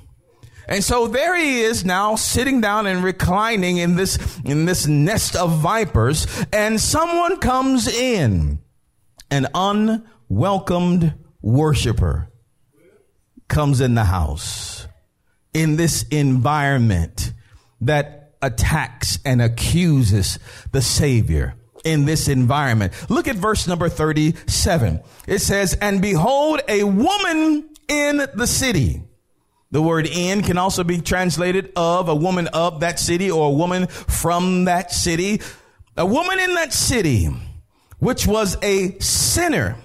And 0.70 0.82
so 0.82 1.08
there 1.08 1.36
he 1.36 1.60
is 1.60 1.84
now 1.84 2.16
sitting 2.16 2.62
down 2.62 2.88
and 2.88 3.04
reclining 3.04 3.76
in 3.76 3.98
this, 3.98 4.40
in 4.46 4.64
this 4.64 4.88
nest 4.88 5.36
of 5.36 5.60
vipers 5.60 6.28
and 6.54 6.80
someone 6.80 7.42
comes 7.42 7.90
in 7.90 8.63
an 9.34 9.48
unwelcomed 9.56 11.16
worshiper 11.42 12.30
comes 13.48 13.82
in 13.82 13.96
the 13.96 14.04
house 14.04 14.88
in 15.56 15.76
this 15.76 16.04
environment 16.04 17.34
that 17.82 18.36
attacks 18.44 19.18
and 19.26 19.42
accuses 19.42 20.38
the 20.72 20.84
Savior 20.84 21.56
in 21.84 22.06
this 22.06 22.28
environment. 22.28 22.94
Look 23.10 23.28
at 23.28 23.36
verse 23.36 23.68
number 23.68 23.90
37. 23.90 25.02
It 25.28 25.40
says, 25.40 25.74
And 25.82 26.00
behold, 26.00 26.62
a 26.68 26.84
woman 26.84 27.70
in 27.88 28.28
the 28.36 28.48
city. 28.48 29.02
The 29.72 29.82
word 29.82 30.06
in 30.06 30.44
can 30.44 30.60
also 30.60 30.84
be 30.84 31.02
translated 31.02 31.72
of 31.76 32.08
a 32.08 32.16
woman 32.16 32.48
of 32.50 32.82
that 32.82 33.00
city 33.00 33.32
or 33.32 33.48
a 33.48 33.54
woman 33.54 33.88
from 33.88 34.66
that 34.66 34.92
city. 34.92 35.42
A 35.98 36.06
woman 36.06 36.40
in 36.40 36.54
that 36.54 36.72
city 36.72 37.30
which 38.04 38.28
was 38.28 38.58
a 38.62 39.00
sinner. 39.00 39.78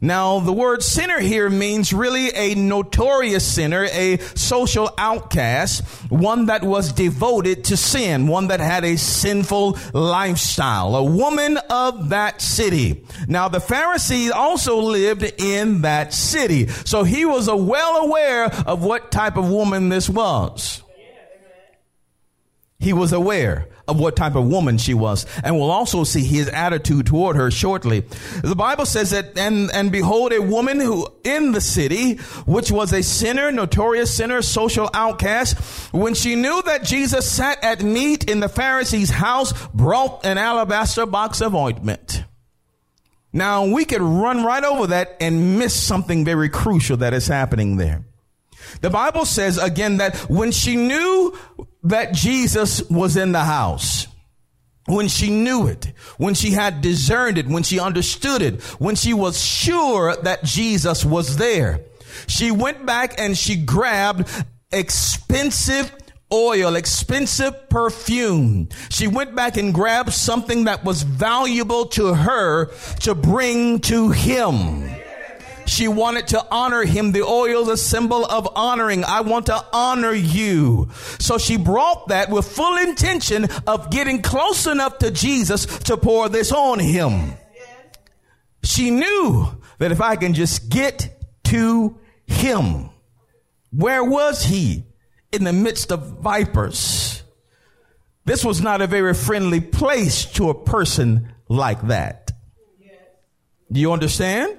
Now, 0.00 0.40
the 0.40 0.52
word 0.52 0.82
sinner 0.82 1.20
here 1.20 1.48
means 1.48 1.92
really 1.92 2.34
a 2.34 2.56
notorious 2.56 3.46
sinner, 3.46 3.84
a 3.84 4.16
social 4.34 4.90
outcast, 4.98 5.84
one 6.10 6.46
that 6.46 6.64
was 6.64 6.92
devoted 6.92 7.64
to 7.64 7.76
sin, 7.76 8.26
one 8.26 8.48
that 8.48 8.58
had 8.60 8.84
a 8.84 8.96
sinful 8.96 9.78
lifestyle, 9.92 10.96
a 10.96 11.04
woman 11.04 11.58
of 11.70 12.08
that 12.08 12.40
city. 12.40 13.04
Now, 13.28 13.48
the 13.48 13.60
Pharisee 13.60 14.32
also 14.32 14.80
lived 14.80 15.22
in 15.38 15.82
that 15.82 16.12
city, 16.12 16.66
so 16.66 17.04
he 17.04 17.24
was 17.26 17.48
well 17.48 18.06
aware 18.06 18.46
of 18.46 18.82
what 18.82 19.12
type 19.12 19.36
of 19.36 19.48
woman 19.48 19.88
this 19.90 20.08
was. 20.08 20.82
He 22.80 22.92
was 22.92 23.12
aware 23.12 23.68
of 23.92 24.00
what 24.00 24.16
type 24.16 24.34
of 24.34 24.46
woman 24.46 24.78
she 24.78 24.94
was. 24.94 25.24
And 25.44 25.56
we'll 25.56 25.70
also 25.70 26.02
see 26.02 26.24
his 26.24 26.48
attitude 26.48 27.06
toward 27.06 27.36
her 27.36 27.50
shortly. 27.50 28.00
The 28.42 28.56
Bible 28.56 28.86
says 28.86 29.10
that, 29.10 29.38
and, 29.38 29.70
and 29.72 29.92
behold, 29.92 30.32
a 30.32 30.42
woman 30.42 30.80
who 30.80 31.06
in 31.22 31.52
the 31.52 31.60
city, 31.60 32.16
which 32.46 32.72
was 32.72 32.92
a 32.92 33.02
sinner, 33.02 33.52
notorious 33.52 34.14
sinner, 34.14 34.42
social 34.42 34.90
outcast, 34.92 35.58
when 35.92 36.14
she 36.14 36.34
knew 36.34 36.62
that 36.62 36.82
Jesus 36.84 37.30
sat 37.30 37.62
at 37.62 37.82
meat 37.82 38.28
in 38.28 38.40
the 38.40 38.48
Pharisee's 38.48 39.10
house, 39.10 39.52
brought 39.68 40.26
an 40.26 40.38
alabaster 40.38 41.06
box 41.06 41.40
of 41.40 41.54
ointment. 41.54 42.24
Now 43.32 43.66
we 43.66 43.84
could 43.84 44.02
run 44.02 44.44
right 44.44 44.64
over 44.64 44.88
that 44.88 45.16
and 45.20 45.58
miss 45.58 45.74
something 45.74 46.24
very 46.24 46.48
crucial 46.48 46.98
that 46.98 47.14
is 47.14 47.26
happening 47.26 47.76
there. 47.76 48.04
The 48.80 48.90
Bible 48.90 49.24
says 49.24 49.58
again 49.58 49.98
that 49.98 50.16
when 50.28 50.52
she 50.52 50.76
knew 50.76 51.36
that 51.84 52.12
Jesus 52.12 52.82
was 52.88 53.16
in 53.16 53.32
the 53.32 53.44
house, 53.44 54.06
when 54.86 55.08
she 55.08 55.30
knew 55.30 55.66
it, 55.66 55.92
when 56.18 56.34
she 56.34 56.50
had 56.50 56.80
discerned 56.80 57.38
it, 57.38 57.46
when 57.46 57.62
she 57.62 57.78
understood 57.78 58.42
it, 58.42 58.62
when 58.80 58.96
she 58.96 59.14
was 59.14 59.42
sure 59.42 60.16
that 60.16 60.44
Jesus 60.44 61.04
was 61.04 61.36
there, 61.36 61.80
she 62.26 62.50
went 62.50 62.84
back 62.84 63.18
and 63.18 63.38
she 63.38 63.56
grabbed 63.56 64.28
expensive 64.72 65.92
oil, 66.32 66.76
expensive 66.76 67.68
perfume. 67.68 68.68
She 68.90 69.06
went 69.06 69.34
back 69.34 69.56
and 69.56 69.74
grabbed 69.74 70.12
something 70.12 70.64
that 70.64 70.84
was 70.84 71.02
valuable 71.02 71.86
to 71.86 72.14
her 72.14 72.66
to 73.00 73.14
bring 73.14 73.80
to 73.80 74.10
him. 74.10 75.01
She 75.72 75.88
wanted 75.88 76.28
to 76.28 76.46
honor 76.50 76.84
him. 76.84 77.12
The 77.12 77.22
oil 77.22 77.62
is 77.62 77.68
a 77.68 77.76
symbol 77.78 78.26
of 78.26 78.46
honoring. 78.54 79.04
I 79.04 79.22
want 79.22 79.46
to 79.46 79.64
honor 79.72 80.12
you. 80.12 80.90
So 81.18 81.38
she 81.38 81.56
brought 81.56 82.08
that 82.08 82.28
with 82.28 82.46
full 82.46 82.76
intention 82.76 83.48
of 83.66 83.90
getting 83.90 84.20
close 84.20 84.66
enough 84.66 84.98
to 84.98 85.10
Jesus 85.10 85.64
to 85.84 85.96
pour 85.96 86.28
this 86.28 86.52
on 86.52 86.78
him. 86.78 87.32
She 88.62 88.90
knew 88.90 89.48
that 89.78 89.92
if 89.92 90.02
I 90.02 90.16
can 90.16 90.34
just 90.34 90.68
get 90.68 91.08
to 91.44 91.98
him, 92.26 92.90
where 93.70 94.04
was 94.04 94.44
he? 94.44 94.84
In 95.32 95.44
the 95.44 95.54
midst 95.54 95.90
of 95.90 96.20
vipers. 96.20 97.22
This 98.26 98.44
was 98.44 98.60
not 98.60 98.82
a 98.82 98.86
very 98.86 99.14
friendly 99.14 99.62
place 99.62 100.26
to 100.32 100.50
a 100.50 100.64
person 100.64 101.32
like 101.48 101.80
that. 101.86 102.30
Do 103.72 103.80
you 103.80 103.90
understand? 103.92 104.58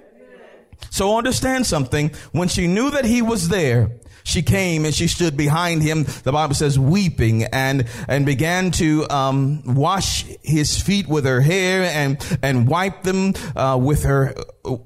So 0.89 1.17
understand 1.17 1.65
something. 1.65 2.11
When 2.31 2.47
she 2.47 2.67
knew 2.67 2.91
that 2.91 3.05
he 3.05 3.21
was 3.21 3.49
there, 3.49 3.91
she 4.23 4.41
came 4.41 4.85
and 4.85 4.93
she 4.93 5.07
stood 5.07 5.35
behind 5.35 5.83
him. 5.83 6.05
The 6.23 6.31
Bible 6.31 6.55
says 6.55 6.79
weeping 6.79 7.43
and, 7.43 7.87
and 8.07 8.25
began 8.25 8.71
to, 8.71 9.09
um, 9.09 9.61
wash 9.65 10.25
his 10.41 10.81
feet 10.81 11.07
with 11.07 11.25
her 11.25 11.41
hair 11.41 11.83
and, 11.83 12.17
and 12.41 12.67
wipe 12.67 13.03
them, 13.03 13.33
uh, 13.55 13.77
with 13.81 14.03
her, 14.03 14.33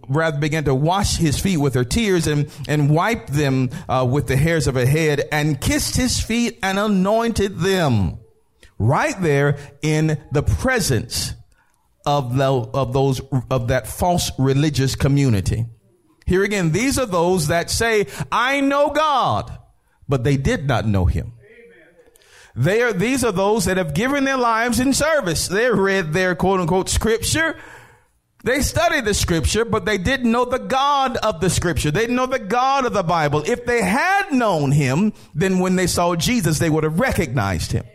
rather 0.07 0.39
began 0.39 0.63
to 0.65 0.75
wash 0.75 1.17
his 1.17 1.39
feet 1.39 1.57
with 1.57 1.75
her 1.75 1.85
tears 1.85 2.25
and, 2.27 2.49
and 2.67 2.89
wipe 2.89 3.27
them, 3.27 3.69
uh, 3.87 4.07
with 4.09 4.27
the 4.27 4.37
hairs 4.37 4.67
of 4.67 4.75
her 4.75 4.85
head 4.87 5.27
and 5.31 5.61
kissed 5.61 5.95
his 5.95 6.19
feet 6.19 6.57
and 6.63 6.79
anointed 6.79 7.59
them 7.59 8.17
right 8.79 9.19
there 9.21 9.57
in 9.81 10.17
the 10.31 10.43
presence 10.43 11.33
of 12.05 12.37
the, 12.37 12.45
of 12.45 12.93
those, 12.93 13.21
of 13.51 13.67
that 13.67 13.87
false 13.87 14.31
religious 14.39 14.95
community. 14.95 15.65
Here 16.27 16.43
again, 16.43 16.73
these 16.73 16.99
are 16.99 17.05
those 17.05 17.47
that 17.47 17.71
say, 17.71 18.05
I 18.31 18.59
know 18.59 18.89
God, 18.89 19.57
but 20.09 20.25
they 20.25 20.35
did 20.35 20.67
not 20.67 20.85
know 20.85 21.05
him. 21.05 21.33
They 22.53 22.81
are, 22.81 22.91
these 22.91 23.23
are 23.23 23.31
those 23.31 23.65
that 23.65 23.77
have 23.77 23.93
given 23.93 24.25
their 24.25 24.37
lives 24.37 24.79
in 24.79 24.93
service. 24.93 25.47
They 25.47 25.71
read 25.71 26.11
their 26.11 26.35
quote 26.35 26.59
unquote 26.59 26.89
scripture. 26.89 27.55
They 28.43 28.61
studied 28.61 29.05
the 29.05 29.13
scripture, 29.13 29.63
but 29.63 29.85
they 29.85 29.97
didn't 29.97 30.31
know 30.31 30.43
the 30.43 30.59
God 30.59 31.17
of 31.17 31.39
the 31.39 31.49
scripture. 31.49 31.91
They 31.91 32.01
didn't 32.01 32.15
know 32.15 32.25
the 32.25 32.39
God 32.39 32.85
of 32.85 32.93
the 32.93 33.03
Bible. 33.03 33.43
If 33.45 33.65
they 33.65 33.81
had 33.81 34.31
known 34.31 34.71
him, 34.71 35.13
then 35.33 35.59
when 35.59 35.75
they 35.75 35.87
saw 35.87 36.15
Jesus, 36.15 36.59
they 36.59 36.69
would 36.69 36.83
have 36.83 36.99
recognized 36.99 37.71
him. 37.71 37.85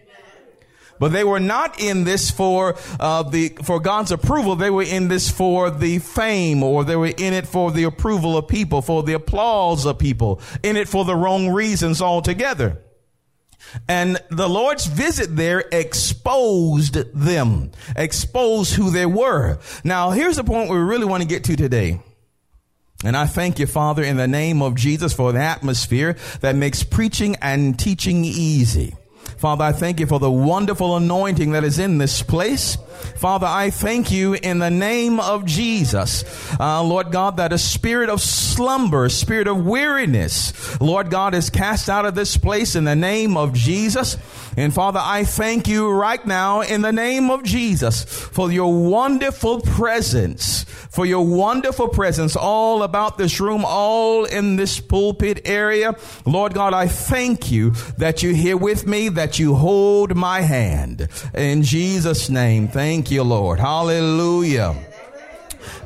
But 0.99 1.13
they 1.13 1.25
were 1.25 1.41
not 1.41 1.81
in 1.81 2.05
this 2.05 2.31
for 2.31 2.77
uh, 3.01 3.25
the 3.25 3.49
for 3.63 3.81
God's 3.81 4.13
approval. 4.13 4.57
They 4.57 4.71
were 4.71 4.83
in 4.83 5.09
this 5.09 5.31
for 5.31 5.71
the 5.71 5.99
fame, 5.99 6.63
or 6.63 6.85
they 6.85 6.97
were 6.97 7.07
in 7.07 7.33
it 7.33 7.47
for 7.47 7.73
the 7.73 7.85
approval 7.85 8.37
of 8.37 8.49
people, 8.49 8.83
for 8.83 9.03
the 9.03 9.15
applause 9.15 9.85
of 9.85 9.99
people, 9.99 10.41
in 10.63 10.77
it 10.77 10.89
for 10.89 11.05
the 11.05 11.17
wrong 11.17 11.51
reasons 11.51 12.01
altogether. 12.01 12.83
And 13.89 14.19
the 14.31 14.49
Lord's 14.49 14.87
visit 14.87 15.35
there 15.35 15.65
exposed 15.73 16.95
them, 17.15 17.73
exposed 17.97 18.75
who 18.75 18.91
they 18.91 19.07
were. 19.07 19.59
Now, 19.83 20.11
here's 20.11 20.37
the 20.37 20.45
point 20.45 20.71
we 20.71 20.77
really 20.77 21.07
want 21.07 21.23
to 21.23 21.29
get 21.29 21.45
to 21.45 21.57
today. 21.57 22.01
And 23.05 23.17
I 23.17 23.27
thank 23.27 23.59
you, 23.59 23.67
Father, 23.67 24.03
in 24.03 24.17
the 24.17 24.29
name 24.29 24.63
of 24.63 24.77
Jesus 24.77 25.13
for 25.13 25.33
the 25.33 25.41
atmosphere 25.41 26.17
that 26.41 26.55
makes 26.55 26.85
preaching 26.85 27.37
and 27.43 27.79
teaching 27.79 28.25
easy. 28.25 28.95
Father, 29.43 29.65
I 29.65 29.73
thank 29.73 29.99
you 29.99 30.07
for 30.07 30.21
the 30.21 30.31
wonderful 30.31 30.97
anointing 30.97 31.51
that 31.51 31.65
is 31.65 31.81
in 31.81 31.99
this 31.99 32.23
place. 32.23 32.77
Father, 33.17 33.49
I 33.49 33.71
thank 33.71 34.13
you 34.13 34.35
in 34.35 34.61
the 34.61 34.71
name 34.71 35.19
of 35.19 35.45
Jesus, 35.47 36.23
uh, 36.61 36.81
Lord 36.81 37.11
God, 37.11 37.39
that 37.39 37.53
a 37.53 37.59
spirit 37.59 38.09
of 38.09 38.21
slumber, 38.21 39.09
spirit 39.09 39.49
of 39.49 39.67
weariness, 39.67 40.81
Lord 40.81 41.11
God, 41.11 41.35
is 41.35 41.51
cast 41.51 41.89
out 41.91 42.05
of 42.05 42.15
this 42.15 42.37
place 42.37 42.77
in 42.77 42.85
the 42.85 42.95
name 42.95 43.37
of 43.37 43.53
Jesus. 43.53 44.17
And 44.57 44.75
Father, 44.75 45.01
I 45.03 45.25
thank 45.25 45.67
you 45.67 45.91
right 45.91 46.25
now 46.27 46.61
in 46.61 46.83
the 46.83 46.93
name 46.93 47.31
of 47.31 47.43
Jesus 47.43 48.05
for 48.05 48.53
your 48.53 48.73
wonderful 48.73 49.61
presence, 49.61 50.65
for 50.65 51.07
your 51.07 51.25
wonderful 51.25 51.89
presence 51.89 52.37
all 52.37 52.83
about 52.83 53.17
this 53.17 53.41
room, 53.41 53.65
all 53.65 54.25
in 54.25 54.57
this 54.57 54.79
pulpit 54.79 55.41
area. 55.47 55.97
Lord 56.27 56.53
God, 56.53 56.75
I 56.75 56.87
thank 56.87 57.51
you 57.51 57.71
that 57.97 58.23
you're 58.23 58.35
here 58.35 58.59
with 58.59 58.87
me, 58.87 59.09
that 59.11 59.39
you 59.39 59.55
hold 59.55 60.15
my 60.15 60.43
hand. 60.43 61.09
In 61.35 61.63
Jesus' 61.63 62.29
name, 62.29 62.69
thank 62.69 63.11
you, 63.11 63.23
Lord. 63.23 63.59
Hallelujah. 63.59 64.77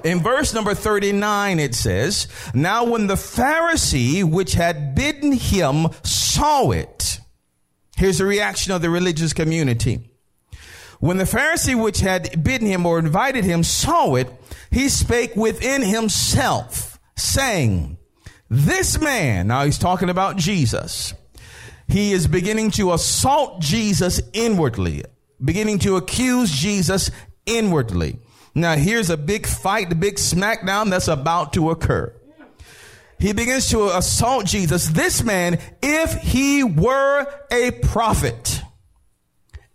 In 0.03 0.21
verse 0.21 0.55
number 0.55 0.75
39, 0.75 1.61
it 1.61 1.75
says, 1.75 2.29
Now 2.55 2.85
when 2.85 3.07
the 3.07 3.15
Pharisee 3.15 4.25
which 4.25 4.55
had 4.55 4.95
bidden 4.95 5.33
him 5.33 5.89
saw 6.03 6.71
it, 6.71 7.21
Here's 7.97 8.19
the 8.19 8.27
reaction 8.27 8.73
of 8.73 8.83
the 8.83 8.91
religious 8.91 9.33
community. 9.33 10.11
When 11.01 11.17
the 11.17 11.25
Pharisee 11.25 11.81
which 11.81 12.01
had 12.01 12.43
bidden 12.45 12.67
him 12.67 12.85
or 12.87 12.99
invited 12.99 13.45
him 13.45 13.63
saw 13.63 14.15
it, 14.15 14.31
he 14.71 14.89
spake 14.89 15.35
within 15.35 15.83
himself, 15.83 16.99
saying, 17.17 17.97
This 18.51 19.01
man, 19.01 19.49
now 19.49 19.65
he's 19.65 19.79
talking 19.79 20.11
about 20.11 20.37
Jesus, 20.37 21.15
he 21.89 22.13
is 22.13 22.27
beginning 22.27 22.71
to 22.73 22.93
assault 22.93 23.61
Jesus 23.61 24.21
inwardly, 24.33 25.05
beginning 25.43 25.79
to 25.81 25.97
accuse 25.97 26.51
Jesus 26.51 27.11
inwardly. 27.47 28.19
Now 28.55 28.77
here's 28.77 29.11
a 29.11 29.17
big 29.17 29.47
fight, 29.47 29.89
the 29.89 29.95
big 29.95 30.17
smackdown 30.17 30.91
that's 30.91 31.09
about 31.09 31.53
to 31.55 31.71
occur 31.71 32.15
he 33.19 33.33
begins 33.33 33.71
to 33.71 33.97
assault 33.97 34.47
Jesus. 34.47 34.89
This 34.89 35.23
man, 35.23 35.59
if 35.83 36.13
he 36.15 36.63
were 36.63 37.27
a 37.51 37.71
prophet, 37.71 38.63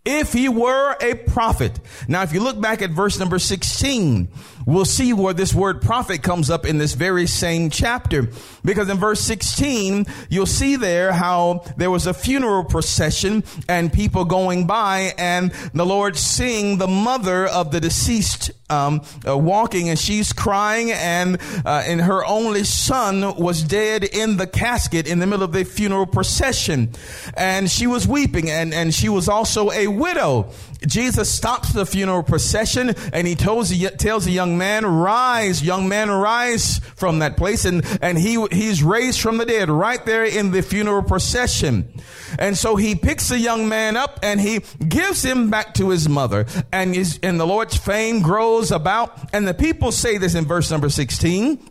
if 0.05 0.33
he 0.33 0.49
were 0.49 0.95
a 1.01 1.15
prophet. 1.15 1.79
Now, 2.07 2.23
if 2.23 2.33
you 2.33 2.41
look 2.41 2.59
back 2.59 2.81
at 2.81 2.89
verse 2.89 3.19
number 3.19 3.39
16, 3.39 4.29
we'll 4.65 4.85
see 4.85 5.13
where 5.13 5.33
this 5.33 5.53
word 5.53 5.81
prophet 5.81 6.23
comes 6.23 6.49
up 6.49 6.65
in 6.65 6.77
this 6.77 6.93
very 6.93 7.27
same 7.27 7.69
chapter. 7.69 8.29
Because 8.63 8.89
in 8.89 8.97
verse 8.97 9.21
16, 9.21 10.05
you'll 10.29 10.45
see 10.45 10.75
there 10.75 11.11
how 11.11 11.63
there 11.77 11.91
was 11.91 12.07
a 12.07 12.13
funeral 12.13 12.63
procession 12.63 13.43
and 13.67 13.91
people 13.91 14.25
going 14.25 14.67
by 14.67 15.13
and 15.17 15.51
the 15.73 15.85
Lord 15.85 16.17
seeing 16.17 16.77
the 16.77 16.87
mother 16.87 17.47
of 17.47 17.71
the 17.71 17.79
deceased 17.79 18.51
um, 18.71 19.01
uh, 19.27 19.37
walking 19.37 19.89
and 19.89 19.99
she's 19.99 20.31
crying 20.33 20.91
and 20.91 21.39
uh, 21.65 21.83
and 21.85 22.01
her 22.01 22.25
only 22.25 22.63
son 22.63 23.35
was 23.35 23.63
dead 23.63 24.03
in 24.03 24.37
the 24.37 24.47
casket 24.47 25.07
in 25.07 25.19
the 25.19 25.27
middle 25.27 25.43
of 25.43 25.51
the 25.51 25.65
funeral 25.65 26.05
procession 26.05 26.93
and 27.35 27.69
she 27.69 27.85
was 27.85 28.07
weeping 28.07 28.49
and 28.49 28.73
and 28.73 28.93
she 28.93 29.09
was 29.09 29.27
also 29.27 29.71
a 29.71 29.87
widow 29.87 30.49
Jesus 30.87 31.31
stops 31.31 31.73
the 31.73 31.85
funeral 31.85 32.23
procession 32.23 32.95
and 33.13 33.27
he 33.27 33.35
tells, 33.35 33.71
tells 33.97 34.25
the 34.25 34.31
young 34.31 34.57
man, 34.57 34.85
rise, 34.85 35.63
young 35.63 35.87
man, 35.87 36.09
rise 36.09 36.79
from 36.95 37.19
that 37.19 37.37
place. 37.37 37.65
And, 37.65 37.85
and 38.01 38.17
he, 38.17 38.43
he's 38.51 38.83
raised 38.83 39.21
from 39.21 39.37
the 39.37 39.45
dead 39.45 39.69
right 39.69 40.03
there 40.05 40.25
in 40.25 40.51
the 40.51 40.61
funeral 40.61 41.03
procession. 41.03 41.91
And 42.39 42.57
so 42.57 42.75
he 42.75 42.95
picks 42.95 43.29
the 43.29 43.37
young 43.37 43.69
man 43.69 43.95
up 43.95 44.19
and 44.23 44.39
he 44.39 44.61
gives 44.87 45.23
him 45.23 45.49
back 45.49 45.75
to 45.75 45.89
his 45.89 46.09
mother 46.09 46.45
and 46.73 46.95
his, 46.95 47.19
and 47.21 47.39
the 47.39 47.47
Lord's 47.47 47.77
fame 47.77 48.21
grows 48.21 48.71
about. 48.71 49.33
And 49.33 49.47
the 49.47 49.53
people 49.53 49.91
say 49.91 50.17
this 50.17 50.33
in 50.33 50.45
verse 50.45 50.71
number 50.71 50.89
16. 50.89 51.69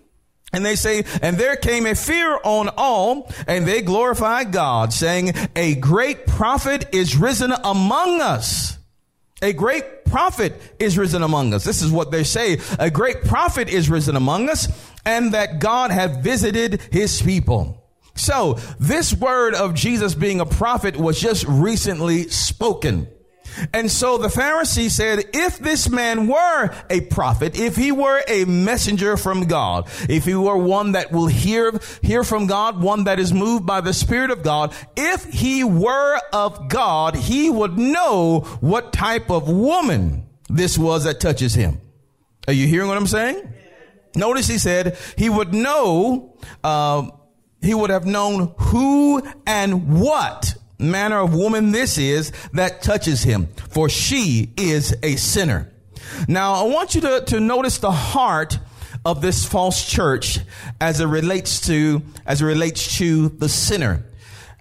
And 0.52 0.66
they 0.66 0.74
say, 0.74 1.04
and 1.22 1.36
there 1.36 1.54
came 1.54 1.86
a 1.86 1.94
fear 1.94 2.36
on 2.42 2.70
all, 2.76 3.32
and 3.46 3.68
they 3.68 3.82
glorified 3.82 4.50
God, 4.50 4.92
saying, 4.92 5.32
a 5.54 5.76
great 5.76 6.26
prophet 6.26 6.88
is 6.92 7.16
risen 7.16 7.52
among 7.52 8.20
us 8.20 8.79
a 9.42 9.52
great 9.52 10.04
prophet 10.04 10.60
is 10.78 10.98
risen 10.98 11.22
among 11.22 11.54
us. 11.54 11.64
This 11.64 11.82
is 11.82 11.90
what 11.90 12.10
they 12.10 12.24
say. 12.24 12.58
A 12.78 12.90
great 12.90 13.24
prophet 13.24 13.68
is 13.68 13.88
risen 13.88 14.16
among 14.16 14.48
us 14.50 14.68
and 15.04 15.32
that 15.32 15.60
God 15.60 15.90
hath 15.90 16.22
visited 16.22 16.80
his 16.92 17.22
people. 17.22 17.76
So 18.14 18.58
this 18.78 19.14
word 19.14 19.54
of 19.54 19.74
Jesus 19.74 20.14
being 20.14 20.40
a 20.40 20.46
prophet 20.46 20.96
was 20.96 21.18
just 21.18 21.46
recently 21.46 22.28
spoken. 22.28 23.08
And 23.72 23.90
so 23.90 24.18
the 24.18 24.28
Pharisee 24.28 24.90
said, 24.90 25.24
if 25.32 25.58
this 25.58 25.88
man 25.88 26.26
were 26.26 26.70
a 26.88 27.00
prophet, 27.02 27.58
if 27.58 27.76
he 27.76 27.92
were 27.92 28.22
a 28.28 28.44
messenger 28.44 29.16
from 29.16 29.44
God, 29.44 29.88
if 30.08 30.24
he 30.24 30.34
were 30.34 30.56
one 30.56 30.92
that 30.92 31.12
will 31.12 31.26
hear, 31.26 31.78
hear 32.02 32.24
from 32.24 32.46
God, 32.46 32.82
one 32.82 33.04
that 33.04 33.18
is 33.18 33.32
moved 33.32 33.66
by 33.66 33.80
the 33.80 33.92
Spirit 33.92 34.30
of 34.30 34.42
God, 34.42 34.74
if 34.96 35.24
he 35.24 35.64
were 35.64 36.20
of 36.32 36.68
God, 36.68 37.14
he 37.14 37.50
would 37.50 37.78
know 37.78 38.40
what 38.60 38.92
type 38.92 39.30
of 39.30 39.48
woman 39.48 40.26
this 40.48 40.76
was 40.76 41.04
that 41.04 41.20
touches 41.20 41.54
him. 41.54 41.80
Are 42.46 42.52
you 42.52 42.66
hearing 42.66 42.88
what 42.88 42.96
I'm 42.96 43.06
saying? 43.06 43.52
Notice 44.14 44.48
he 44.48 44.58
said 44.58 44.98
he 45.16 45.28
would 45.28 45.54
know, 45.54 46.36
uh, 46.64 47.08
he 47.62 47.74
would 47.74 47.90
have 47.90 48.06
known 48.06 48.54
who 48.58 49.22
and 49.46 50.00
what 50.00 50.54
manner 50.80 51.18
of 51.18 51.34
woman 51.34 51.72
this 51.72 51.98
is 51.98 52.32
that 52.52 52.82
touches 52.82 53.22
him, 53.22 53.46
for 53.70 53.88
she 53.88 54.52
is 54.56 54.94
a 55.02 55.16
sinner. 55.16 55.70
Now, 56.26 56.54
I 56.54 56.62
want 56.64 56.94
you 56.94 57.00
to, 57.02 57.24
to 57.26 57.40
notice 57.40 57.78
the 57.78 57.90
heart 57.90 58.58
of 59.04 59.22
this 59.22 59.44
false 59.44 59.88
church 59.88 60.40
as 60.80 61.00
it 61.00 61.06
relates 61.06 61.66
to, 61.66 62.02
as 62.26 62.42
it 62.42 62.44
relates 62.44 62.98
to 62.98 63.28
the 63.28 63.48
sinner. 63.48 64.04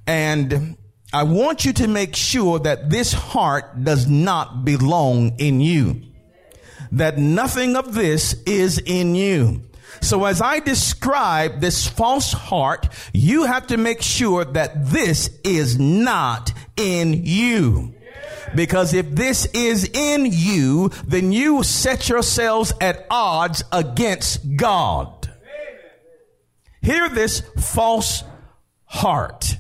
And 0.08 0.78
I 1.12 1.24
want 1.24 1.66
you 1.66 1.74
to 1.74 1.88
make 1.88 2.16
sure 2.16 2.60
that 2.60 2.90
this 2.90 3.14
heart 3.14 3.84
does 3.84 4.08
not 4.08 4.64
belong 4.64 5.36
in 5.40 5.60
you. 5.60 6.02
That 6.92 7.18
nothing 7.18 7.76
of 7.76 7.94
this 7.94 8.34
is 8.44 8.80
in 8.80 9.16
you. 9.16 9.69
So 10.02 10.26
as 10.26 10.42
I 10.42 10.60
describe 10.60 11.60
this 11.60 11.88
false 11.88 12.32
heart, 12.32 12.88
you 13.14 13.46
have 13.46 13.68
to 13.68 13.78
make 13.78 14.02
sure 14.02 14.46
that 14.46 14.90
this 14.90 15.30
is 15.44 15.80
not 15.80 16.54
in 16.78 17.26
you. 17.26 17.96
Because 18.56 18.94
if 18.94 19.10
this 19.12 19.46
is 19.48 19.90
in 19.94 20.26
you, 20.26 20.90
then 21.06 21.32
you 21.32 21.64
set 21.64 22.10
yourselves 22.10 22.74
at 22.82 23.06
odds 23.10 23.64
against 23.72 24.56
God. 24.56 25.30
Hear 26.82 27.10
this 27.10 27.42
false 27.58 28.24
heart. 28.86 29.58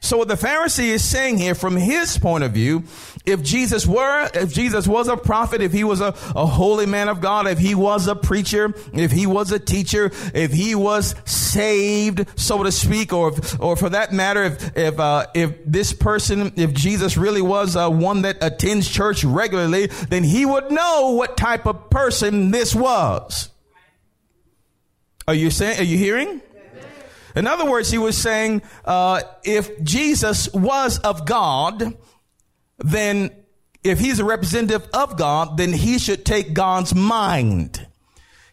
So 0.00 0.16
what 0.16 0.28
the 0.28 0.34
Pharisee 0.34 0.88
is 0.88 1.04
saying 1.04 1.38
here 1.38 1.54
from 1.54 1.76
his 1.76 2.18
point 2.18 2.42
of 2.42 2.52
view 2.52 2.84
if 3.26 3.42
Jesus 3.42 3.86
were, 3.86 4.30
if 4.32 4.52
Jesus 4.52 4.88
was 4.88 5.08
a 5.08 5.16
prophet, 5.16 5.60
if 5.60 5.72
he 5.72 5.84
was 5.84 6.00
a, 6.00 6.14
a 6.34 6.46
holy 6.46 6.86
man 6.86 7.08
of 7.08 7.20
God, 7.20 7.46
if 7.46 7.58
he 7.58 7.74
was 7.74 8.06
a 8.06 8.16
preacher, 8.16 8.74
if 8.94 9.10
he 9.12 9.26
was 9.26 9.52
a 9.52 9.58
teacher, 9.58 10.10
if 10.34 10.52
he 10.52 10.74
was 10.74 11.14
saved, 11.26 12.26
so 12.38 12.62
to 12.62 12.72
speak, 12.72 13.12
or, 13.12 13.32
or 13.58 13.76
for 13.76 13.90
that 13.90 14.12
matter, 14.12 14.44
if, 14.44 14.76
if, 14.76 14.98
uh, 14.98 15.26
if 15.34 15.54
this 15.66 15.92
person, 15.92 16.52
if 16.56 16.72
Jesus 16.72 17.16
really 17.16 17.42
was 17.42 17.76
uh, 17.76 17.90
one 17.90 18.22
that 18.22 18.38
attends 18.40 18.88
church 18.88 19.22
regularly, 19.22 19.86
then 20.08 20.24
he 20.24 20.46
would 20.46 20.70
know 20.70 21.10
what 21.10 21.36
type 21.36 21.66
of 21.66 21.90
person 21.90 22.50
this 22.50 22.74
was. 22.74 23.50
Are 25.28 25.34
you 25.34 25.50
saying, 25.50 25.78
are 25.78 25.84
you 25.84 25.98
hearing? 25.98 26.40
In 27.36 27.46
other 27.46 27.70
words, 27.70 27.90
he 27.90 27.98
was 27.98 28.16
saying, 28.16 28.62
uh, 28.84 29.22
if 29.44 29.82
Jesus 29.82 30.52
was 30.52 30.98
of 30.98 31.26
God, 31.26 31.96
then 32.80 33.30
if 33.82 33.98
he's 33.98 34.18
a 34.18 34.24
representative 34.24 34.88
of 34.92 35.16
God, 35.16 35.56
then 35.56 35.72
he 35.72 35.98
should 35.98 36.24
take 36.24 36.52
God's 36.52 36.94
mind. 36.94 37.86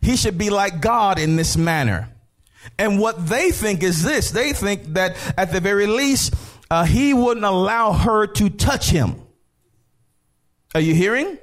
He 0.02 0.16
should 0.16 0.38
be 0.38 0.50
like 0.50 0.82
God 0.82 1.20
in 1.20 1.36
this 1.36 1.58
manner. 1.58 2.10
And 2.78 3.00
what 3.00 3.28
they 3.28 3.52
think 3.52 3.84
is 3.84 4.04
this 4.04 4.32
they 4.32 4.54
think 4.54 4.94
that 4.94 5.16
at 5.38 5.52
the 5.52 5.60
very 5.60 5.88
least, 5.88 6.34
uh, 6.70 6.86
he 6.86 7.14
wouldn't 7.14 7.46
allow 7.46 7.94
her 7.94 8.28
to 8.28 8.50
touch 8.50 8.90
him. 8.90 9.22
Are 10.76 10.82
you 10.82 10.94
hearing? 10.94 11.38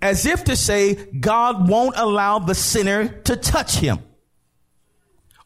As 0.00 0.26
if 0.26 0.44
to 0.44 0.56
say, 0.56 0.94
God 0.94 1.68
won't 1.68 1.96
allow 1.96 2.38
the 2.38 2.54
sinner 2.54 3.08
to 3.08 3.36
touch 3.36 3.76
him 3.76 3.98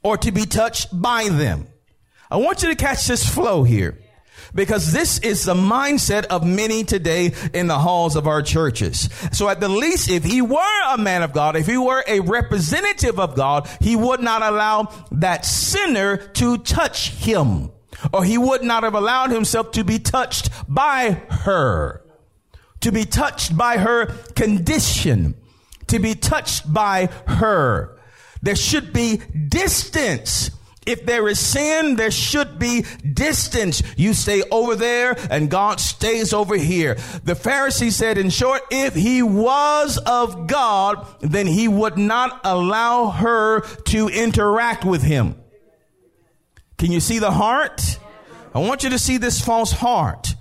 or 0.02 0.16
to 0.18 0.30
be 0.30 0.44
touched 0.44 0.88
by 0.92 1.28
them. 1.28 1.66
I 2.30 2.36
want 2.36 2.62
you 2.62 2.68
to 2.68 2.76
catch 2.76 3.06
this 3.06 3.26
flow 3.26 3.64
here 3.64 3.98
because 4.54 4.92
this 4.92 5.18
is 5.20 5.44
the 5.44 5.54
mindset 5.54 6.24
of 6.26 6.46
many 6.46 6.84
today 6.84 7.32
in 7.52 7.66
the 7.66 7.78
halls 7.78 8.16
of 8.16 8.26
our 8.26 8.42
churches. 8.42 9.08
So 9.32 9.48
at 9.48 9.60
the 9.60 9.68
least, 9.68 10.10
if 10.10 10.24
he 10.24 10.42
were 10.42 10.82
a 10.88 10.98
man 10.98 11.22
of 11.22 11.32
God, 11.32 11.56
if 11.56 11.66
he 11.66 11.78
were 11.78 12.04
a 12.06 12.20
representative 12.20 13.18
of 13.18 13.34
God, 13.34 13.68
he 13.80 13.96
would 13.96 14.20
not 14.20 14.42
allow 14.42 14.92
that 15.12 15.44
sinner 15.44 16.16
to 16.16 16.58
touch 16.58 17.10
him 17.10 17.70
or 18.12 18.24
he 18.24 18.38
would 18.38 18.62
not 18.62 18.82
have 18.82 18.94
allowed 18.94 19.30
himself 19.30 19.72
to 19.72 19.84
be 19.84 19.98
touched 19.98 20.50
by 20.68 21.12
her, 21.28 22.02
to 22.80 22.90
be 22.90 23.04
touched 23.04 23.56
by 23.56 23.76
her 23.78 24.06
condition, 24.34 25.34
to 25.86 25.98
be 25.98 26.14
touched 26.14 26.72
by 26.72 27.06
her. 27.26 27.98
There 28.42 28.56
should 28.56 28.92
be 28.92 29.18
distance 29.48 30.50
if 30.86 31.06
there 31.06 31.28
is 31.28 31.38
sin, 31.38 31.96
there 31.96 32.10
should 32.10 32.58
be 32.58 32.84
distance. 33.12 33.82
You 33.96 34.14
stay 34.14 34.42
over 34.50 34.74
there 34.74 35.16
and 35.30 35.50
God 35.50 35.80
stays 35.80 36.32
over 36.32 36.56
here. 36.56 36.94
The 37.24 37.34
Pharisee 37.34 37.92
said, 37.92 38.18
in 38.18 38.30
short, 38.30 38.62
if 38.70 38.94
he 38.94 39.22
was 39.22 39.98
of 39.98 40.46
God, 40.46 41.06
then 41.20 41.46
he 41.46 41.68
would 41.68 41.98
not 41.98 42.40
allow 42.44 43.10
her 43.10 43.60
to 43.60 44.08
interact 44.08 44.84
with 44.84 45.02
him. 45.02 45.36
Can 46.78 46.90
you 46.90 47.00
see 47.00 47.20
the 47.20 47.30
heart? 47.30 47.98
I 48.54 48.58
want 48.58 48.82
you 48.82 48.90
to 48.90 48.98
see 48.98 49.18
this 49.18 49.40
false 49.40 49.72
heart. 49.72 50.31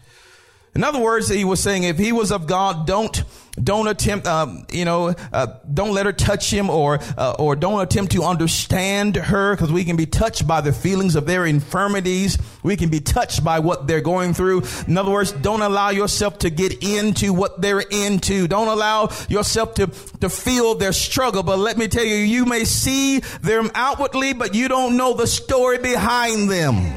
In 0.73 0.83
other 0.83 0.99
words, 0.99 1.27
he 1.27 1.43
was 1.43 1.61
saying, 1.61 1.83
if 1.83 1.97
he 1.97 2.11
was 2.11 2.31
of 2.31 2.47
God, 2.47 2.87
don't 2.87 3.23
don't 3.61 3.87
attempt, 3.87 4.25
um, 4.27 4.65
you 4.71 4.85
know, 4.85 5.13
uh, 5.33 5.47
don't 5.73 5.93
let 5.93 6.05
her 6.05 6.13
touch 6.13 6.51
him 6.51 6.69
or, 6.69 6.99
uh, 7.17 7.35
or 7.37 7.55
don't 7.55 7.81
attempt 7.81 8.13
to 8.13 8.23
understand 8.23 9.17
her 9.17 9.53
because 9.53 9.71
we 9.71 9.83
can 9.83 9.97
be 9.97 10.05
touched 10.05 10.47
by 10.47 10.61
the 10.61 10.71
feelings 10.71 11.15
of 11.15 11.25
their 11.25 11.45
infirmities. 11.45 12.37
We 12.63 12.77
can 12.77 12.89
be 12.89 13.01
touched 13.01 13.43
by 13.43 13.59
what 13.59 13.87
they're 13.87 14.01
going 14.01 14.33
through. 14.33 14.63
In 14.87 14.97
other 14.97 15.11
words, 15.11 15.33
don't 15.33 15.61
allow 15.61 15.89
yourself 15.89 16.39
to 16.39 16.49
get 16.49 16.81
into 16.81 17.33
what 17.33 17.61
they're 17.61 17.81
into. 17.81 18.47
Don't 18.47 18.69
allow 18.69 19.09
yourself 19.27 19.73
to, 19.75 19.87
to 20.21 20.29
feel 20.29 20.75
their 20.75 20.93
struggle. 20.93 21.43
But 21.43 21.59
let 21.59 21.77
me 21.77 21.89
tell 21.89 22.05
you, 22.05 22.15
you 22.15 22.45
may 22.45 22.63
see 22.63 23.19
them 23.19 23.69
outwardly, 23.75 24.31
but 24.33 24.55
you 24.55 24.69
don't 24.69 24.95
know 24.95 25.13
the 25.13 25.27
story 25.27 25.77
behind 25.77 26.49
them. 26.49 26.93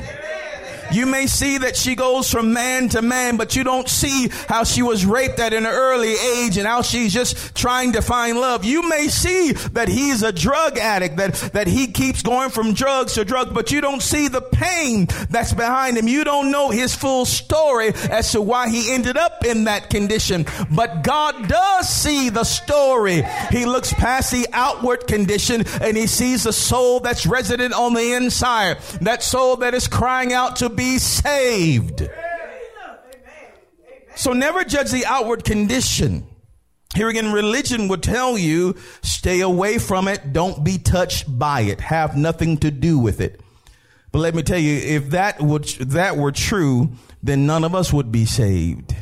You 0.93 1.07
may 1.07 1.27
see 1.27 1.59
that 1.59 1.77
she 1.77 1.95
goes 1.95 2.31
from 2.31 2.53
man 2.53 2.89
to 2.91 3.03
man, 3.03 3.37
but 3.37 3.57
you 3.57 3.65
don't 3.65 3.89
see 3.89 4.29
how 4.49 4.65
she 4.65 4.83
was 4.83 5.05
raped 5.05 5.39
at 5.39 5.53
an 5.53 5.67
early 5.67 6.15
age 6.15 6.57
and 6.57 6.67
how 6.67 6.83
she's 6.83 7.13
just 7.13 7.55
trying 7.55 7.93
to 7.93 8.03
find 8.03 8.39
love. 8.39 8.65
You 8.65 8.89
may 8.89 9.09
see 9.09 9.53
that 9.73 9.89
he's 9.89 10.23
a 10.23 10.33
drug 10.33 10.79
addict, 10.79 11.17
that, 11.17 11.35
that 11.53 11.67
he 11.67 11.89
keeps 11.89 12.23
going 12.23 12.51
from 12.51 12.75
drugs 12.75 13.15
to 13.15 13.25
drugs, 13.25 13.53
but 13.53 13.71
you 13.71 13.81
don't 13.81 14.03
see 14.03 14.29
the 14.29 14.41
pain 14.41 15.07
that's 15.31 15.53
behind 15.53 15.97
him. 15.97 16.09
You 16.09 16.25
don't 16.25 16.51
know 16.51 16.71
his 16.71 16.95
full 16.95 17.25
story 17.25 17.89
as 18.11 18.33
to 18.33 18.41
why 18.41 18.69
he 18.69 18.93
ended 18.93 19.17
up 19.17 19.45
in 19.45 19.65
that 19.65 19.91
condition. 19.91 20.47
But 20.71 21.03
God 21.03 21.49
does 21.49 21.89
see 21.89 22.29
the 22.31 22.45
story. 22.45 23.23
He 23.51 23.65
looks 23.65 23.93
past 23.93 24.33
the 24.33 24.47
outward 24.53 25.07
condition 25.07 25.65
and 25.81 25.97
he 25.97 26.07
sees 26.07 26.45
the 26.45 26.53
soul 26.53 27.01
that's 27.01 27.27
resident 27.27 27.75
on 27.75 27.95
the 27.95 28.13
inside. 28.13 28.79
That 29.01 29.23
soul 29.23 29.57
that 29.57 29.75
is 29.75 29.89
crying 29.89 30.33
out 30.33 30.57
to 30.57 30.69
be 30.77 30.99
saved. 30.99 32.09
So 34.17 34.33
never 34.33 34.65
judge 34.65 34.91
the 34.91 35.07
outward 35.07 35.45
condition. 35.45 36.27
Here 36.95 37.09
again, 37.09 37.33
religion 37.33 37.89
would 37.89 38.03
tell 38.03 38.39
you 38.39 38.77
stay 39.03 39.41
away 39.41 39.79
from 39.79 40.07
it. 40.07 40.33
Don't 40.33 40.63
be 40.63 40.79
touched 40.79 41.39
by 41.39 41.63
it. 41.63 41.81
Have 41.81 42.17
nothing 42.17 42.59
to 42.59 42.71
do 42.71 42.99
with 42.99 43.21
it. 43.21 43.41
But 44.13 44.21
let 44.21 44.35
me 44.35 44.43
tell 44.43 44.59
you, 44.59 44.77
if 44.77 45.11
that 45.11 45.43
would, 45.43 45.65
that 45.65 46.17
were 46.17 46.31
true, 46.31 46.93
then 47.21 47.47
none 47.47 47.65
of 47.65 47.75
us 47.75 47.93
would 47.93 48.13
be 48.13 48.25
saved. 48.25 48.95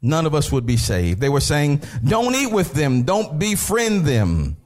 None 0.00 0.26
of 0.26 0.34
us 0.34 0.52
would 0.52 0.66
be 0.66 0.76
saved. 0.76 1.20
They 1.20 1.28
were 1.28 1.40
saying, 1.40 1.82
don't 2.04 2.34
eat 2.36 2.52
with 2.52 2.74
them. 2.74 3.02
Don't 3.02 3.40
befriend 3.40 4.04
them 4.04 4.56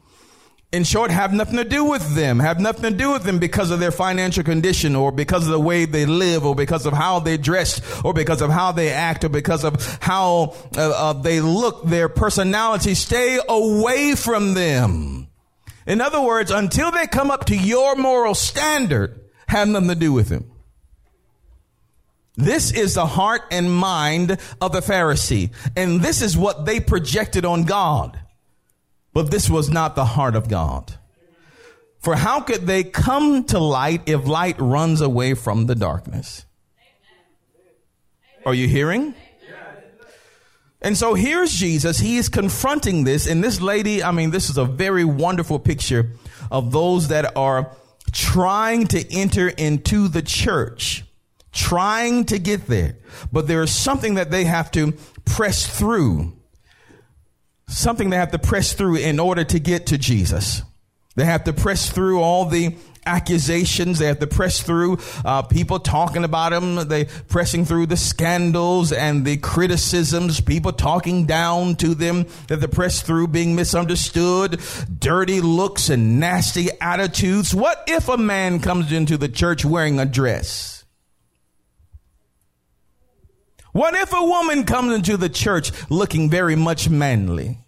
in 0.72 0.84
short, 0.84 1.10
have 1.10 1.32
nothing 1.32 1.56
to 1.56 1.64
do 1.64 1.84
with 1.84 2.14
them, 2.14 2.38
have 2.38 2.60
nothing 2.60 2.92
to 2.92 2.96
do 2.96 3.10
with 3.10 3.24
them 3.24 3.40
because 3.40 3.72
of 3.72 3.80
their 3.80 3.90
financial 3.90 4.44
condition 4.44 4.94
or 4.94 5.10
because 5.10 5.44
of 5.44 5.50
the 5.50 5.60
way 5.60 5.84
they 5.84 6.06
live 6.06 6.46
or 6.46 6.54
because 6.54 6.86
of 6.86 6.92
how 6.92 7.18
they 7.18 7.36
dress 7.36 7.80
or 8.04 8.14
because 8.14 8.40
of 8.40 8.50
how 8.50 8.70
they 8.70 8.90
act 8.90 9.24
or 9.24 9.28
because 9.28 9.64
of 9.64 9.98
how 10.00 10.54
uh, 10.76 10.90
uh, 10.90 11.12
they 11.12 11.40
look, 11.40 11.84
their 11.86 12.08
personality. 12.08 12.94
Stay 12.94 13.40
away 13.48 14.14
from 14.14 14.54
them. 14.54 15.26
In 15.86 16.00
other 16.00 16.20
words, 16.20 16.52
until 16.52 16.92
they 16.92 17.08
come 17.08 17.32
up 17.32 17.46
to 17.46 17.56
your 17.56 17.96
moral 17.96 18.34
standard, 18.34 19.20
have 19.48 19.66
nothing 19.66 19.88
to 19.88 19.94
do 19.96 20.12
with 20.12 20.28
them. 20.28 20.52
This 22.36 22.70
is 22.70 22.94
the 22.94 23.06
heart 23.06 23.42
and 23.50 23.70
mind 23.70 24.38
of 24.60 24.70
the 24.70 24.80
Pharisee. 24.80 25.50
And 25.76 26.00
this 26.00 26.22
is 26.22 26.36
what 26.36 26.64
they 26.64 26.78
projected 26.78 27.44
on 27.44 27.64
God. 27.64 28.20
But 29.12 29.30
this 29.30 29.50
was 29.50 29.68
not 29.68 29.96
the 29.96 30.04
heart 30.04 30.36
of 30.36 30.48
God. 30.48 30.94
For 31.98 32.16
how 32.16 32.40
could 32.40 32.66
they 32.66 32.82
come 32.82 33.44
to 33.44 33.58
light 33.58 34.02
if 34.06 34.26
light 34.26 34.58
runs 34.58 35.00
away 35.00 35.34
from 35.34 35.66
the 35.66 35.74
darkness? 35.74 36.46
Are 38.46 38.54
you 38.54 38.68
hearing? 38.68 39.14
And 40.82 40.96
so 40.96 41.12
here's 41.12 41.52
Jesus. 41.52 41.98
He 41.98 42.16
is 42.16 42.30
confronting 42.30 43.04
this. 43.04 43.26
And 43.26 43.44
this 43.44 43.60
lady, 43.60 44.02
I 44.02 44.12
mean, 44.12 44.30
this 44.30 44.48
is 44.48 44.56
a 44.56 44.64
very 44.64 45.04
wonderful 45.04 45.58
picture 45.58 46.12
of 46.50 46.72
those 46.72 47.08
that 47.08 47.36
are 47.36 47.76
trying 48.12 48.86
to 48.88 49.12
enter 49.12 49.48
into 49.48 50.08
the 50.08 50.22
church, 50.22 51.04
trying 51.52 52.24
to 52.26 52.38
get 52.38 52.66
there. 52.66 52.96
But 53.30 53.46
there 53.46 53.62
is 53.62 53.74
something 53.74 54.14
that 54.14 54.30
they 54.30 54.44
have 54.44 54.70
to 54.72 54.94
press 55.26 55.66
through 55.66 56.32
something 57.70 58.10
they 58.10 58.16
have 58.16 58.32
to 58.32 58.38
press 58.38 58.72
through 58.72 58.96
in 58.96 59.18
order 59.18 59.44
to 59.44 59.58
get 59.58 59.86
to 59.86 59.98
Jesus. 59.98 60.62
They 61.16 61.24
have 61.24 61.44
to 61.44 61.52
press 61.52 61.90
through 61.90 62.20
all 62.20 62.44
the 62.44 62.76
accusations. 63.04 63.98
They 63.98 64.06
have 64.06 64.20
to 64.20 64.26
press 64.26 64.62
through 64.62 64.98
uh, 65.24 65.42
people 65.42 65.80
talking 65.80 66.24
about 66.24 66.50
them. 66.50 66.88
They 66.88 67.04
pressing 67.04 67.64
through 67.64 67.86
the 67.86 67.96
scandals 67.96 68.92
and 68.92 69.24
the 69.24 69.36
criticisms. 69.38 70.40
People 70.40 70.72
talking 70.72 71.26
down 71.26 71.76
to 71.76 71.94
them. 71.94 72.26
They 72.48 72.66
press 72.66 73.02
through 73.02 73.28
being 73.28 73.56
misunderstood, 73.56 74.60
dirty 74.98 75.40
looks 75.40 75.88
and 75.88 76.20
nasty 76.20 76.68
attitudes. 76.80 77.54
What 77.54 77.84
if 77.88 78.08
a 78.08 78.16
man 78.16 78.60
comes 78.60 78.92
into 78.92 79.16
the 79.16 79.28
church 79.28 79.64
wearing 79.64 79.98
a 79.98 80.06
dress? 80.06 80.84
What 83.72 83.94
if 83.94 84.12
a 84.12 84.24
woman 84.24 84.64
comes 84.64 84.92
into 84.92 85.16
the 85.16 85.28
church 85.28 85.70
looking 85.90 86.28
very 86.28 86.56
much 86.56 86.88
manly? 86.88 87.59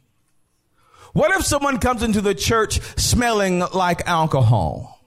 What 1.12 1.31
if 1.38 1.44
someone 1.44 1.79
comes 1.79 2.03
into 2.03 2.20
the 2.20 2.35
church 2.35 2.81
smelling 2.98 3.61
like 3.75 4.07
alcohol? 4.07 5.01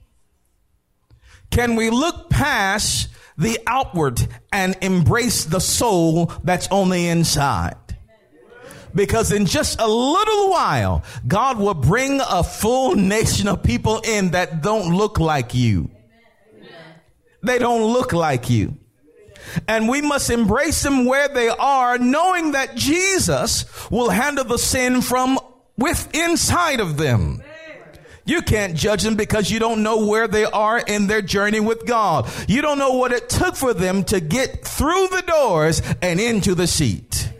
Can 1.50 1.76
we 1.76 1.89
look 1.89 2.30
past 2.30 3.10
the 3.38 3.60
outward 3.65 4.20
and 4.52 4.78
embrace 4.82 5.46
the 5.46 5.60
soul 5.60 6.32
that's 6.44 6.68
on 6.70 6.89
the 6.89 7.08
inside? 7.08 7.76
Because 8.94 9.32
in 9.32 9.46
just 9.46 9.80
a 9.82 9.88
little 9.88 10.50
while, 10.52 11.04
God 11.28 11.60
will 11.60 11.74
bring 11.74 12.22
a 12.22 12.44
full 12.44 12.96
nation 12.96 13.48
of 13.48 13.62
people 13.62 14.00
in 14.00 14.32
that 14.32 14.62
don't 14.62 14.96
look 14.96 15.20
like 15.20 15.54
you. 15.54 15.89
They 17.44 17.60
don't 17.60 17.91
look 17.91 18.13
like 18.13 18.50
you. 18.50 18.78
And 19.68 19.88
we 19.89 20.02
must 20.02 20.30
embrace 20.30 20.82
them 20.82 21.06
where 21.06 21.28
they 21.28 21.50
are, 21.50 21.98
knowing 21.98 22.54
that 22.54 22.76
Jesus 22.76 23.65
will 23.91 24.10
handle 24.10 24.46
the 24.46 24.58
sin 24.58 25.02
from 25.02 25.39
with 25.78 26.14
inside 26.16 26.80
of 26.80 26.98
them. 26.98 27.42
You 28.28 28.42
can't 28.42 28.76
judge 28.76 29.04
them 29.04 29.16
because 29.16 29.52
you 29.52 29.60
don't 29.60 29.84
know 29.84 30.08
where 30.08 30.28
they 30.28 30.46
are 30.46 30.80
in 30.80 31.06
their 31.06 31.22
journey 31.22 31.60
with 31.60 31.86
God. 31.86 32.28
You 32.48 32.62
don't 32.62 32.80
know 32.80 32.94
what 32.94 33.12
it 33.12 33.30
took 33.30 33.56
for 33.56 33.74
them 33.74 34.04
to 34.06 34.20
get 34.20 34.66
through 34.66 35.10
the 35.10 35.24
doors 35.28 35.82
and 36.02 36.20
into 36.20 36.56
the 36.56 36.66
seat. 36.66 37.32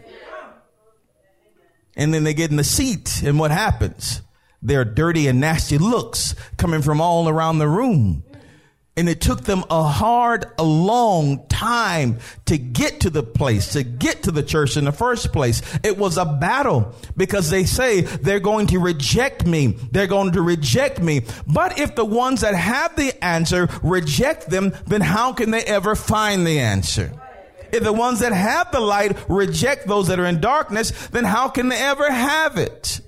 And 1.96 2.14
then 2.14 2.24
they 2.24 2.36
get 2.36 2.52
in 2.52 2.58
the 2.58 2.64
seat 2.64 3.24
and 3.24 3.40
what 3.40 3.50
happens? 3.50 4.22
Their 4.62 4.86
dirty 4.86 5.28
and 5.28 5.40
nasty 5.40 5.78
looks 5.78 6.36
coming 6.58 6.82
from 6.82 7.02
all 7.02 7.30
around 7.30 7.58
the 7.58 7.68
room. 7.68 8.24
And 8.98 9.10
it 9.10 9.20
took 9.20 9.42
them 9.42 9.66
a 9.70 9.84
hard, 9.84 10.46
a 10.58 10.64
long 10.64 11.46
time 11.48 12.20
to 12.46 12.58
get 12.58 13.02
to 13.02 13.10
the 13.10 13.24
place, 13.24 13.74
to 13.74 13.84
get 13.84 14.24
to 14.24 14.32
the 14.32 14.42
church 14.42 14.78
in 14.78 14.86
the 14.86 14.94
first 14.94 15.34
place. 15.34 15.62
It 15.84 15.98
was 15.98 16.18
a 16.18 16.24
battle 16.24 16.96
because 17.18 17.50
they 17.50 17.66
say 17.66 18.02
they're 18.02 18.40
going 18.40 18.68
to 18.68 18.80
reject 18.80 19.46
me. 19.46 19.68
They're 19.68 20.08
going 20.08 20.32
to 20.32 20.42
reject 20.42 21.02
me. 21.02 21.24
But 21.46 21.78
if 21.78 21.96
the 21.96 22.06
ones 22.06 22.42
that 22.42 22.56
have 22.56 22.96
the 22.96 23.22
answer 23.22 23.68
reject 23.84 24.50
them, 24.50 24.74
then 24.88 25.02
how 25.02 25.34
can 25.34 25.52
they 25.52 25.64
ever 25.64 25.96
find 25.96 26.48
the 26.48 26.60
answer? 26.60 27.12
If 27.74 27.84
the 27.84 27.92
ones 27.92 28.20
that 28.20 28.32
have 28.32 28.72
the 28.72 28.80
light 28.80 29.18
reject 29.28 29.88
those 29.88 30.08
that 30.08 30.20
are 30.20 30.26
in 30.26 30.40
darkness, 30.40 30.92
then 31.08 31.26
how 31.26 31.50
can 31.50 31.68
they 31.68 31.78
ever 31.78 32.10
have 32.10 32.58
it? 32.58 33.02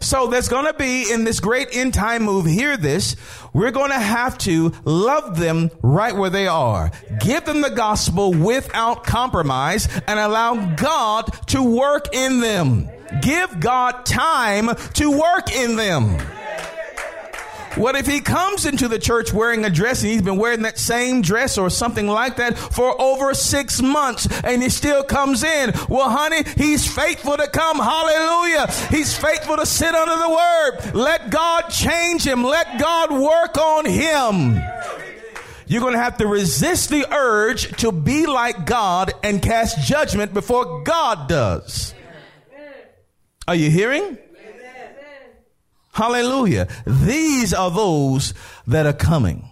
So 0.00 0.28
there's 0.28 0.48
going 0.48 0.66
to 0.66 0.74
be 0.74 1.10
in 1.10 1.24
this 1.24 1.40
great 1.40 1.68
end 1.72 1.94
time 1.94 2.22
move, 2.22 2.46
hear 2.46 2.76
this, 2.76 3.16
we're 3.52 3.70
going 3.70 3.90
to 3.90 3.98
have 3.98 4.38
to 4.38 4.72
love 4.84 5.38
them 5.38 5.70
right 5.82 6.14
where 6.14 6.30
they 6.30 6.46
are. 6.46 6.90
Give 7.20 7.44
them 7.44 7.60
the 7.60 7.70
gospel 7.70 8.32
without 8.32 9.04
compromise 9.04 9.88
and 10.06 10.18
allow 10.18 10.74
God 10.74 11.24
to 11.48 11.62
work 11.62 12.14
in 12.14 12.40
them. 12.40 12.88
Give 13.22 13.58
God 13.60 14.04
time 14.04 14.74
to 14.94 15.10
work 15.10 15.52
in 15.52 15.76
them. 15.76 16.18
What 17.78 17.94
if 17.94 18.08
he 18.08 18.20
comes 18.20 18.66
into 18.66 18.88
the 18.88 18.98
church 18.98 19.32
wearing 19.32 19.64
a 19.64 19.70
dress 19.70 20.02
and 20.02 20.10
he's 20.10 20.22
been 20.22 20.36
wearing 20.36 20.62
that 20.62 20.78
same 20.78 21.22
dress 21.22 21.56
or 21.56 21.70
something 21.70 22.08
like 22.08 22.36
that 22.36 22.58
for 22.58 23.00
over 23.00 23.34
six 23.34 23.80
months 23.80 24.26
and 24.42 24.60
he 24.60 24.68
still 24.68 25.04
comes 25.04 25.44
in? 25.44 25.72
Well, 25.88 26.10
honey, 26.10 26.42
he's 26.56 26.92
faithful 26.92 27.36
to 27.36 27.46
come. 27.46 27.78
Hallelujah. 27.78 28.66
He's 28.90 29.16
faithful 29.16 29.56
to 29.56 29.64
sit 29.64 29.94
under 29.94 30.16
the 30.16 30.28
word. 30.28 30.94
Let 30.94 31.30
God 31.30 31.68
change 31.68 32.26
him. 32.26 32.42
Let 32.42 32.80
God 32.80 33.12
work 33.12 33.56
on 33.56 33.84
him. 33.84 34.60
You're 35.68 35.82
going 35.82 35.92
to 35.92 36.00
have 36.00 36.16
to 36.16 36.26
resist 36.26 36.90
the 36.90 37.06
urge 37.14 37.70
to 37.78 37.92
be 37.92 38.26
like 38.26 38.66
God 38.66 39.12
and 39.22 39.40
cast 39.40 39.86
judgment 39.86 40.34
before 40.34 40.82
God 40.82 41.28
does. 41.28 41.94
Are 43.46 43.54
you 43.54 43.70
hearing? 43.70 44.18
Hallelujah. 45.92 46.68
These 46.86 47.54
are 47.54 47.70
those 47.70 48.34
that 48.66 48.86
are 48.86 48.92
coming. 48.92 49.48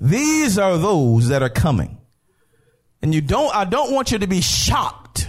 These 0.00 0.58
are 0.58 0.76
those 0.78 1.28
that 1.28 1.42
are 1.42 1.48
coming. 1.48 1.98
And 3.02 3.14
you 3.14 3.20
don't, 3.20 3.54
I 3.54 3.64
don't 3.64 3.92
want 3.92 4.12
you 4.12 4.18
to 4.18 4.26
be 4.26 4.40
shocked. 4.40 5.28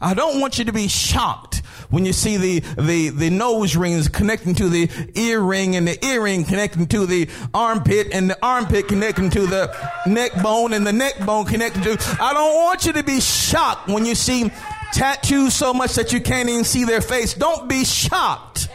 I 0.00 0.14
don't 0.14 0.40
want 0.40 0.58
you 0.58 0.64
to 0.66 0.72
be 0.72 0.88
shocked 0.88 1.62
when 1.90 2.04
you 2.04 2.12
see 2.12 2.36
the, 2.36 2.60
the, 2.80 3.08
the 3.10 3.30
nose 3.30 3.76
rings 3.76 4.08
connecting 4.08 4.54
to 4.56 4.68
the 4.68 4.90
earring 5.14 5.76
and 5.76 5.86
the 5.88 6.04
earring 6.04 6.44
connecting 6.44 6.86
to 6.88 7.06
the 7.06 7.28
armpit 7.54 8.08
and 8.12 8.28
the 8.28 8.38
armpit 8.44 8.88
connecting 8.88 9.30
to 9.30 9.46
the 9.46 9.74
neck 10.06 10.32
bone 10.42 10.72
and 10.72 10.86
the 10.86 10.92
neck 10.92 11.14
bone 11.24 11.46
connecting 11.46 11.82
to. 11.82 12.16
I 12.20 12.34
don't 12.34 12.54
want 12.56 12.84
you 12.84 12.92
to 12.94 13.02
be 13.02 13.20
shocked 13.20 13.88
when 13.88 14.04
you 14.04 14.14
see 14.14 14.50
tattoos 14.92 15.54
so 15.54 15.72
much 15.72 15.94
that 15.94 16.12
you 16.12 16.20
can't 16.20 16.48
even 16.48 16.64
see 16.64 16.84
their 16.84 17.00
face. 17.00 17.34
Don't 17.34 17.68
be 17.68 17.84
shocked 17.84 18.65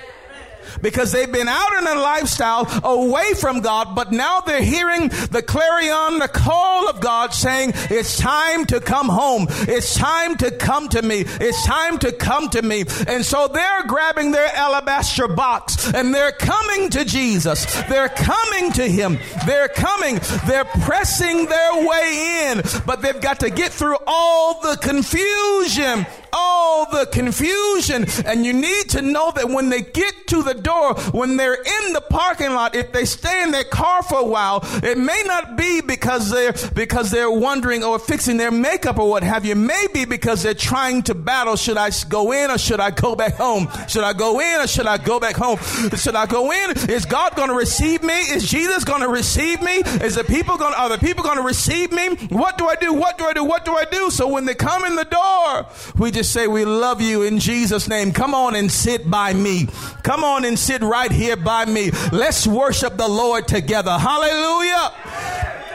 because 0.82 1.12
they've 1.12 1.32
been 1.32 1.48
out 1.48 1.74
in 1.80 1.88
a 1.88 1.96
lifestyle 1.96 2.67
away 2.84 3.34
from 3.34 3.62
God, 3.62 3.96
but 3.96 4.12
now 4.12 4.39
they're 4.39 4.63
hearing 4.63 5.10
the 5.10 5.44
clarion, 5.46 6.20
the 6.20 6.30
call 6.32 6.89
of 6.89 7.00
God 7.00 7.34
saying, 7.34 7.74
it's 7.89 8.17
time 8.17 8.65
to 8.67 8.80
come 8.80 9.10
home. 9.10 9.48
It's 9.50 9.96
time 9.96 10.36
to 10.38 10.52
come 10.52 10.89
to 10.89 11.02
me. 11.02 11.24
It's 11.26 11.65
time 11.65 11.98
to 12.00 12.12
come 12.12 12.50
to 12.50 12.62
me. 12.62 12.86
And 13.08 13.26
so 13.26 13.48
they're 13.48 13.84
grabbing 13.88 14.32
their 14.32 14.54
alabaster 14.56 15.28
box 15.28 15.94
and 15.94 16.13
they're 16.13 16.32
coming 16.32 16.89
to 16.91 17.06
Jesus. 17.06 17.65
They're 17.84 18.10
coming 18.10 18.72
to 18.74 18.88
him. 18.88 19.20
They're 19.46 19.67
coming. 19.67 20.20
They're 20.48 20.65
pressing 20.65 21.46
their 21.46 21.88
way 21.88 22.52
in, 22.52 22.62
but 22.86 23.02
they've 23.02 23.22
got 23.22 23.41
to 23.41 23.50
get 23.50 23.72
through 23.72 23.98
all 24.08 24.62
the 24.62 24.78
confusion 24.78 26.06
all 26.34 26.89
the 26.91 27.06
confusion. 27.08 28.06
And 28.26 28.46
you 28.46 28.54
need 28.54 28.89
to 28.89 29.02
know 29.02 29.32
that 29.36 29.50
when 29.50 29.70
they 29.70 29.82
get 29.82 30.28
to 30.28 30.44
the 30.44 30.54
door, 30.54 30.96
when 31.12 31.38
they're 31.38 31.56
in 31.56 31.94
the 31.94 32.02
parking 32.02 32.52
lot, 32.54 32.76
if 32.76 32.91
they 32.91 33.06
stay 33.06 33.44
in 33.44 33.52
their 33.52 33.63
car 33.63 34.04
for 34.04 34.20
a 34.20 34.26
while, 34.26 34.62
it 34.84 34.98
may 34.98 35.24
not 35.26 35.56
be 35.58 35.82
because 35.82 36.30
they're, 36.30 36.54
because 36.74 37.12
they're 37.12 37.32
wondering 37.32 37.84
or 37.84 38.00
fixing 38.00 38.38
their 38.38 38.52
makeup 38.52 38.98
or 38.98 39.10
what 39.10 39.24
have 39.24 39.46
you. 39.46 39.56
Maybe 39.56 40.06
because 40.06 40.44
they're 40.44 40.54
trying 40.54 41.04
to 41.04 41.15
battle. 41.15 41.56
Should 41.56 41.78
I 41.78 41.91
go 42.08 42.32
in 42.32 42.52
or 42.52 42.58
should 42.58 42.80
I 42.80 42.91
go 42.91 43.15
back 43.15 43.36
home? 43.36 43.67
Should 43.88 44.04
I 44.04 44.13
go 44.13 44.39
in 44.39 44.62
or 44.62 44.67
should 44.67 44.88
I 44.88 44.98
go 44.98 45.20
back 45.20 45.36
home? 45.36 45.58
Should 45.96 46.15
I 46.15 46.26
go 46.26 46.52
in? 46.52 46.72
Is 46.89 47.06
God 47.06 47.36
going 47.36 47.50
to 47.50 47.56
receive 47.56 48.04
me? 48.04 48.13
Is 48.13 48.50
Jesus 48.50 48.84
going 48.84 49.02
to 49.02 49.10
receive 49.10 49.62
me? 49.62 49.78
Is 50.04 50.15
the 50.15 50.24
people 50.24 50.58
going, 50.58 50.74
are 50.76 50.89
the 50.89 50.98
people 50.98 51.24
going 51.24 51.38
to 51.38 51.44
receive 51.44 51.91
me? 51.91 52.15
What 52.30 52.58
do 52.58 52.67
I 52.67 52.76
do? 52.76 52.94
What 52.94 53.17
do 53.17 53.26
I 53.26 53.34
do? 53.34 53.44
What 53.44 53.65
do 53.65 53.74
I 53.74 53.86
do? 53.86 54.10
So 54.12 54.28
when 54.28 54.46
they 54.46 54.56
come 54.56 54.86
in 54.86 54.96
the 54.96 55.06
door, 55.06 55.65
we 55.98 56.12
just 56.12 56.20
just 56.21 56.34
say, 56.34 56.47
We 56.47 56.65
love 56.65 57.01
you 57.01 57.23
in 57.23 57.39
Jesus' 57.39 57.88
name. 57.88 58.12
Come 58.12 58.36
on 58.36 58.53
and 58.53 58.71
sit 58.71 59.10
by 59.10 59.34
me. 59.34 59.67
Come 60.03 60.23
on 60.23 60.45
and 60.45 60.57
sit 60.57 60.84
right 60.84 61.12
here 61.12 61.36
by 61.36 61.65
me. 61.65 61.89
Let's 62.12 62.45
worship 62.45 62.95
the 62.95 63.07
Lord 63.07 63.47
together. 63.47 63.97
Hallelujah. 63.97 64.93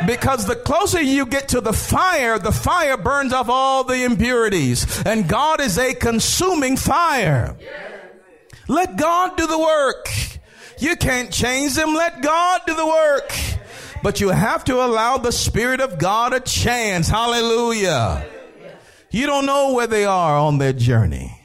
Because 0.06 0.46
the 0.46 0.54
closer 0.54 1.02
you 1.02 1.26
get 1.26 1.48
to 1.48 1.60
the 1.60 1.72
fire, 1.72 2.38
the 2.38 2.52
fire 2.52 2.96
burns 2.96 3.32
off 3.32 3.48
all 3.48 3.82
the 3.82 4.04
impurities. 4.04 5.04
And 5.04 5.28
God 5.28 5.60
is 5.60 5.78
a 5.78 5.94
consuming 5.94 6.76
fire. 6.76 7.56
Let 8.68 8.96
God 8.96 9.36
do 9.36 9.48
the 9.48 9.58
work. 9.58 10.08
You 10.78 10.94
can't 10.94 11.32
change 11.32 11.74
them. 11.74 11.92
Let 11.92 12.22
God 12.22 12.60
do 12.68 12.74
the 12.76 12.86
work. 12.86 13.32
But 14.00 14.20
you 14.20 14.28
have 14.28 14.62
to 14.66 14.84
allow 14.84 15.16
the 15.16 15.32
Spirit 15.32 15.80
of 15.80 15.98
God 15.98 16.34
a 16.34 16.40
chance. 16.40 17.08
Hallelujah. 17.08 18.24
You 19.10 19.26
don't 19.26 19.46
know 19.46 19.72
where 19.72 19.86
they 19.86 20.04
are 20.04 20.36
on 20.36 20.58
their 20.58 20.72
journey. 20.72 21.40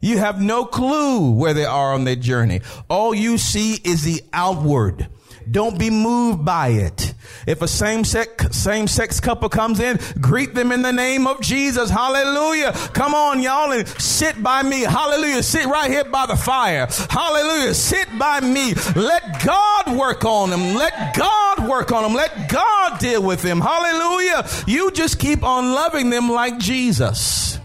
You 0.00 0.18
have 0.18 0.40
no 0.40 0.64
clue 0.64 1.32
where 1.32 1.54
they 1.54 1.64
are 1.64 1.92
on 1.92 2.04
their 2.04 2.16
journey. 2.16 2.60
All 2.88 3.14
you 3.14 3.36
see 3.36 3.74
is 3.74 4.04
the 4.04 4.22
outward. 4.32 5.08
Don't 5.50 5.78
be 5.78 5.90
moved 5.90 6.44
by 6.44 6.68
it. 6.68 7.14
If 7.46 7.62
a 7.62 7.68
same 7.68 8.04
sex, 8.04 8.56
same 8.56 8.86
sex 8.86 9.20
couple 9.20 9.48
comes 9.48 9.80
in, 9.80 9.98
greet 10.20 10.54
them 10.54 10.72
in 10.72 10.82
the 10.82 10.92
name 10.92 11.26
of 11.26 11.40
Jesus. 11.40 11.90
Hallelujah. 11.90 12.72
Come 12.92 13.14
on, 13.14 13.40
y'all, 13.40 13.72
and 13.72 13.86
sit 13.88 14.42
by 14.42 14.62
me. 14.62 14.82
Hallelujah. 14.82 15.42
Sit 15.42 15.66
right 15.66 15.90
here 15.90 16.04
by 16.04 16.26
the 16.26 16.36
fire. 16.36 16.86
Hallelujah. 17.08 17.74
Sit 17.74 18.06
by 18.18 18.40
me. 18.40 18.74
Let 18.94 19.44
God 19.44 19.96
work 19.96 20.24
on 20.24 20.50
them. 20.50 20.74
Let 20.74 21.16
God 21.16 21.68
work 21.68 21.92
on 21.92 22.02
them. 22.02 22.14
Let 22.14 22.48
God 22.48 22.98
deal 22.98 23.22
with 23.22 23.42
them. 23.42 23.60
Hallelujah. 23.60 24.46
You 24.66 24.90
just 24.90 25.18
keep 25.18 25.42
on 25.42 25.72
loving 25.72 26.10
them 26.10 26.28
like 26.30 26.58
Jesus. 26.58 27.58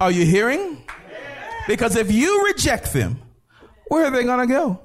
Are 0.00 0.10
you 0.10 0.24
hearing? 0.24 0.82
Because 1.66 1.96
if 1.96 2.12
you 2.12 2.44
reject 2.44 2.92
them, 2.92 3.20
where 3.88 4.06
are 4.06 4.10
they 4.10 4.24
going 4.24 4.46
to 4.46 4.54
go? 4.54 4.83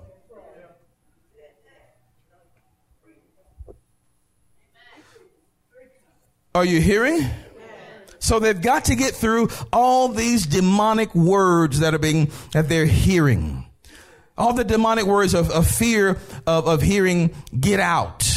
Are 6.55 6.65
you 6.65 6.81
hearing? 6.81 7.29
So 8.17 8.39
they've 8.39 8.59
got 8.59 8.85
to 8.85 8.95
get 8.95 9.13
through 9.13 9.49
all 9.71 10.09
these 10.09 10.47
demonic 10.47 11.13
words 11.13 11.79
that 11.81 11.93
are 11.93 11.99
being, 11.99 12.31
that 12.53 12.67
they're 12.67 12.88
hearing. 12.88 13.65
All 14.35 14.53
the 14.53 14.63
demonic 14.63 15.05
words 15.05 15.35
of, 15.35 15.51
of 15.51 15.67
fear 15.67 16.17
of, 16.47 16.67
of 16.67 16.81
hearing, 16.81 17.35
get 17.59 17.79
out. 17.79 18.27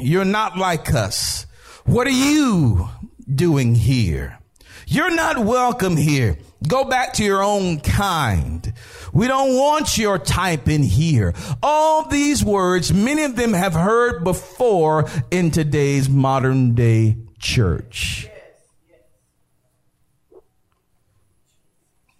You're 0.00 0.24
not 0.24 0.56
like 0.56 0.94
us. 0.94 1.46
What 1.84 2.06
are 2.06 2.10
you 2.10 2.88
doing 3.32 3.74
here? 3.74 4.38
You're 4.86 5.14
not 5.14 5.38
welcome 5.38 5.96
here. 5.96 6.38
Go 6.66 6.84
back 6.84 7.12
to 7.14 7.24
your 7.24 7.42
own 7.42 7.80
kind. 7.80 8.72
We 9.12 9.26
don't 9.26 9.54
want 9.54 9.98
your 9.98 10.18
type 10.18 10.68
in 10.68 10.82
here. 10.82 11.34
All 11.62 12.08
these 12.08 12.42
words, 12.42 12.94
many 12.94 13.24
of 13.24 13.36
them 13.36 13.52
have 13.52 13.74
heard 13.74 14.24
before 14.24 15.08
in 15.30 15.50
today's 15.50 16.08
modern 16.08 16.74
day 16.74 17.16
church. 17.38 18.28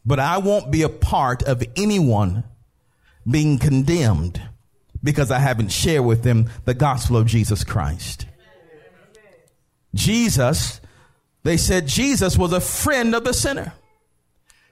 But 0.04 0.18
I 0.18 0.38
won't 0.38 0.70
be 0.70 0.83
a 0.83 0.88
part 0.88 1.42
of 1.42 1.62
anyone 1.76 2.44
being 3.31 3.59
condemned 3.59 4.40
because 5.02 5.31
I 5.31 5.38
haven't 5.38 5.70
shared 5.70 6.04
with 6.04 6.22
them 6.22 6.48
the 6.64 6.74
gospel 6.74 7.16
of 7.16 7.26
Jesus 7.26 7.62
Christ. 7.62 8.26
Jesus, 9.94 10.81
they 11.42 11.57
said 11.57 11.87
Jesus 11.87 12.38
was 12.38 12.52
a 12.52 12.61
friend 12.61 13.14
of 13.14 13.24
the 13.24 13.35
sinner. 13.35 13.74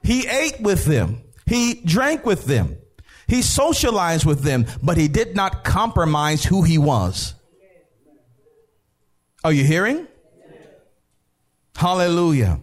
He 0.03 0.27
ate 0.27 0.59
with 0.61 0.85
them. 0.85 1.21
He 1.45 1.75
drank 1.85 2.25
with 2.25 2.45
them. 2.45 2.77
He 3.27 3.41
socialized 3.41 4.25
with 4.25 4.41
them, 4.41 4.65
but 4.81 4.97
he 4.97 5.07
did 5.07 5.35
not 5.35 5.63
compromise 5.63 6.45
who 6.45 6.63
he 6.63 6.77
was. 6.77 7.35
Are 9.43 9.51
you 9.51 9.63
hearing? 9.63 10.07
Hallelujah. 11.77 12.59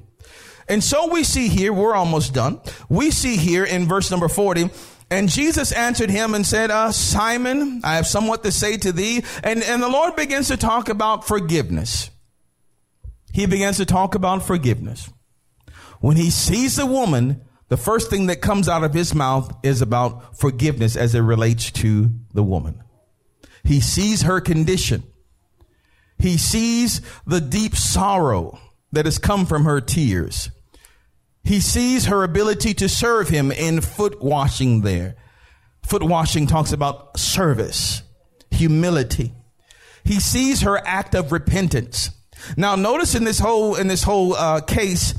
And 0.68 0.82
so 0.82 1.06
we 1.06 1.22
see 1.22 1.46
here, 1.46 1.72
we're 1.72 1.94
almost 1.94 2.34
done. 2.34 2.60
We 2.88 3.12
see 3.12 3.36
here 3.36 3.64
in 3.64 3.86
verse 3.86 4.10
number 4.10 4.26
40, 4.26 4.70
And 5.08 5.28
Jesus 5.28 5.70
answered 5.70 6.10
him 6.10 6.34
and 6.34 6.44
said, 6.44 6.72
uh, 6.72 6.90
Simon, 6.90 7.80
I 7.84 7.94
have 7.94 8.08
somewhat 8.08 8.42
to 8.42 8.50
say 8.50 8.76
to 8.78 8.90
thee. 8.90 9.22
And, 9.44 9.62
and 9.62 9.80
the 9.80 9.88
Lord 9.88 10.16
begins 10.16 10.48
to 10.48 10.56
talk 10.56 10.88
about 10.88 11.28
forgiveness. 11.28 12.10
He 13.32 13.46
begins 13.46 13.76
to 13.76 13.86
talk 13.86 14.16
about 14.16 14.44
forgiveness. 14.44 15.08
When 16.00 16.16
he 16.16 16.30
sees 16.30 16.74
the 16.74 16.86
woman, 16.86 17.42
the 17.68 17.76
first 17.76 18.10
thing 18.10 18.26
that 18.26 18.40
comes 18.40 18.68
out 18.68 18.82
of 18.82 18.94
his 18.94 19.14
mouth 19.14 19.56
is 19.62 19.80
about 19.80 20.36
forgiveness 20.36 20.96
as 20.96 21.14
it 21.14 21.20
relates 21.20 21.70
to 21.70 22.10
the 22.32 22.42
woman. 22.42 22.82
He 23.62 23.80
sees 23.80 24.22
her 24.22 24.40
condition. 24.40 25.04
He 26.18 26.36
sees 26.36 27.00
the 27.26 27.40
deep 27.40 27.76
sorrow 27.76 28.58
that 28.94 29.04
has 29.04 29.18
come 29.18 29.46
from 29.46 29.64
her 29.64 29.80
tears. 29.80 30.50
He 31.42 31.60
sees 31.60 32.06
her 32.06 32.24
ability 32.24 32.74
to 32.74 32.88
serve 32.88 33.28
him 33.28 33.52
in 33.52 33.80
foot 33.80 34.22
washing 34.22 34.80
there. 34.80 35.16
Foot 35.82 36.02
washing 36.02 36.46
talks 36.46 36.72
about 36.72 37.18
service, 37.18 38.02
humility. 38.50 39.32
He 40.04 40.20
sees 40.20 40.62
her 40.62 40.78
act 40.78 41.14
of 41.14 41.32
repentance. 41.32 42.10
Now 42.56 42.76
notice 42.76 43.14
in 43.14 43.24
this 43.24 43.38
whole, 43.38 43.74
in 43.74 43.88
this 43.88 44.02
whole, 44.02 44.34
uh, 44.34 44.60
case, 44.62 45.14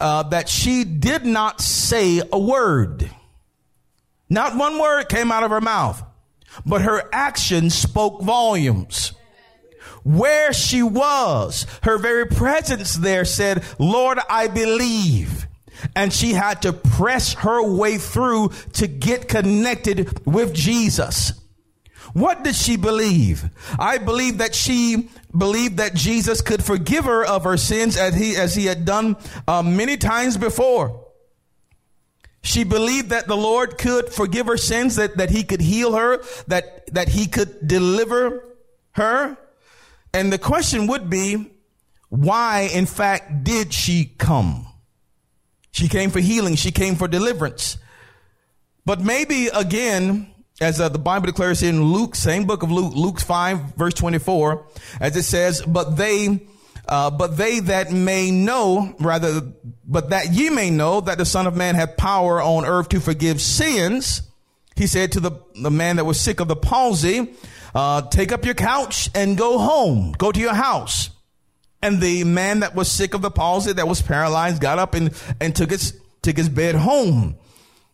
uh, 0.00 0.22
that 0.24 0.48
she 0.48 0.84
did 0.84 1.26
not 1.26 1.60
say 1.60 2.22
a 2.32 2.38
word. 2.38 3.10
Not 4.30 4.56
one 4.56 4.78
word 4.78 5.08
came 5.08 5.32
out 5.32 5.42
of 5.42 5.50
her 5.50 5.60
mouth, 5.60 6.02
but 6.64 6.82
her 6.82 7.02
actions 7.12 7.74
spoke 7.74 8.22
volumes 8.22 9.12
where 10.08 10.52
she 10.52 10.82
was, 10.82 11.66
her 11.82 11.98
very 11.98 12.26
presence 12.26 12.94
there 12.94 13.24
said, 13.24 13.64
Lord, 13.78 14.18
I 14.28 14.48
believe 14.48 15.46
and 15.94 16.12
she 16.12 16.32
had 16.32 16.62
to 16.62 16.72
press 16.72 17.34
her 17.34 17.62
way 17.62 17.98
through 17.98 18.50
to 18.74 18.86
get 18.86 19.28
connected 19.28 20.26
with 20.26 20.54
Jesus. 20.54 21.32
What 22.14 22.42
did 22.42 22.54
she 22.54 22.76
believe? 22.76 23.44
I 23.78 23.98
believe 23.98 24.38
that 24.38 24.54
she 24.54 25.10
believed 25.36 25.76
that 25.76 25.94
Jesus 25.94 26.40
could 26.40 26.64
forgive 26.64 27.04
her 27.04 27.24
of 27.24 27.44
her 27.44 27.56
sins 27.56 27.96
as 27.96 28.14
he, 28.14 28.34
as 28.34 28.54
he 28.54 28.66
had 28.66 28.84
done 28.84 29.16
uh, 29.46 29.62
many 29.62 29.96
times 29.96 30.36
before. 30.36 31.06
She 32.42 32.64
believed 32.64 33.10
that 33.10 33.26
the 33.26 33.36
Lord 33.36 33.76
could 33.76 34.08
forgive 34.08 34.46
her 34.46 34.56
sins, 34.56 34.96
that, 34.96 35.18
that 35.18 35.30
he 35.30 35.42
could 35.42 35.60
heal 35.60 35.94
her, 35.94 36.22
that, 36.46 36.92
that 36.94 37.08
he 37.08 37.26
could 37.26 37.66
deliver 37.66 38.56
her. 38.92 39.36
And 40.18 40.32
the 40.32 40.38
question 40.38 40.88
would 40.88 41.08
be, 41.08 41.48
why 42.08 42.70
in 42.74 42.86
fact 42.86 43.44
did 43.44 43.72
she 43.72 44.14
come? 44.18 44.66
She 45.70 45.86
came 45.86 46.10
for 46.10 46.18
healing. 46.18 46.56
She 46.56 46.72
came 46.72 46.96
for 46.96 47.06
deliverance. 47.06 47.78
But 48.84 49.00
maybe 49.00 49.46
again, 49.46 50.34
as 50.60 50.80
uh, 50.80 50.88
the 50.88 50.98
Bible 50.98 51.26
declares 51.26 51.62
in 51.62 51.84
Luke, 51.84 52.16
same 52.16 52.46
book 52.46 52.64
of 52.64 52.72
Luke, 52.72 52.94
Luke 52.96 53.20
5 53.20 53.76
verse 53.76 53.94
24, 53.94 54.66
as 55.00 55.16
it 55.16 55.22
says, 55.22 55.62
but 55.62 55.96
they, 55.96 56.48
uh, 56.88 57.10
but 57.10 57.36
they 57.36 57.60
that 57.60 57.92
may 57.92 58.32
know, 58.32 58.96
rather, 58.98 59.40
but 59.86 60.10
that 60.10 60.32
ye 60.32 60.50
may 60.50 60.68
know 60.68 61.00
that 61.00 61.18
the 61.18 61.24
Son 61.24 61.46
of 61.46 61.54
Man 61.54 61.76
hath 61.76 61.96
power 61.96 62.42
on 62.42 62.64
earth 62.64 62.88
to 62.88 62.98
forgive 62.98 63.40
sins. 63.40 64.22
He 64.78 64.86
said 64.86 65.10
to 65.12 65.20
the, 65.20 65.32
the 65.60 65.72
man 65.72 65.96
that 65.96 66.04
was 66.04 66.20
sick 66.20 66.38
of 66.38 66.46
the 66.46 66.54
palsy, 66.54 67.34
uh, 67.74 68.02
take 68.02 68.30
up 68.30 68.44
your 68.44 68.54
couch 68.54 69.10
and 69.12 69.36
go 69.36 69.58
home, 69.58 70.12
go 70.12 70.30
to 70.30 70.38
your 70.38 70.54
house. 70.54 71.10
And 71.82 72.00
the 72.00 72.22
man 72.22 72.60
that 72.60 72.76
was 72.76 72.88
sick 72.88 73.12
of 73.12 73.20
the 73.20 73.30
palsy, 73.30 73.72
that 73.72 73.88
was 73.88 74.00
paralyzed, 74.00 74.62
got 74.62 74.78
up 74.78 74.94
and, 74.94 75.12
and 75.40 75.54
took 75.54 75.70
his, 75.70 76.00
took 76.22 76.36
his 76.36 76.48
bed 76.48 76.76
home. 76.76 77.36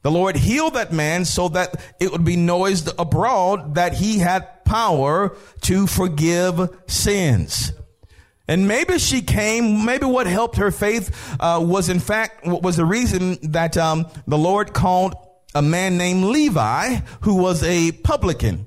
The 0.03 0.11
Lord 0.11 0.37
healed 0.37 0.75
that 0.75 0.93
man 0.93 1.25
so 1.25 1.49
that 1.49 1.83
it 1.99 2.13
would 2.13 2.25
be 2.25 2.37
noised 2.37 2.91
abroad 2.99 3.77
that 3.77 3.95
he 3.95 4.19
had 4.19 4.63
power 4.67 5.35
to 5.63 5.87
forgive 5.87 6.69
sins. 6.87 7.73
And 8.47 8.69
maybe 8.69 8.99
she 8.99 9.23
came, 9.23 9.87
maybe 9.87 10.05
what 10.05 10.27
helped 10.27 10.57
her 10.57 10.71
faith 10.71 11.35
uh, 11.41 11.65
was 11.65 11.89
in 11.89 11.99
fact, 11.99 12.47
what 12.47 12.63
was 12.63 12.77
the 12.77 12.85
reason 12.85 13.39
that 13.53 13.79
um, 13.79 14.07
the 14.27 14.37
Lord 14.37 14.75
called 14.75 15.15
a 15.55 15.63
man 15.63 15.97
named 15.97 16.25
Levi, 16.25 16.97
who 17.23 17.37
was 17.37 17.63
a 17.63 17.93
publican 17.93 18.67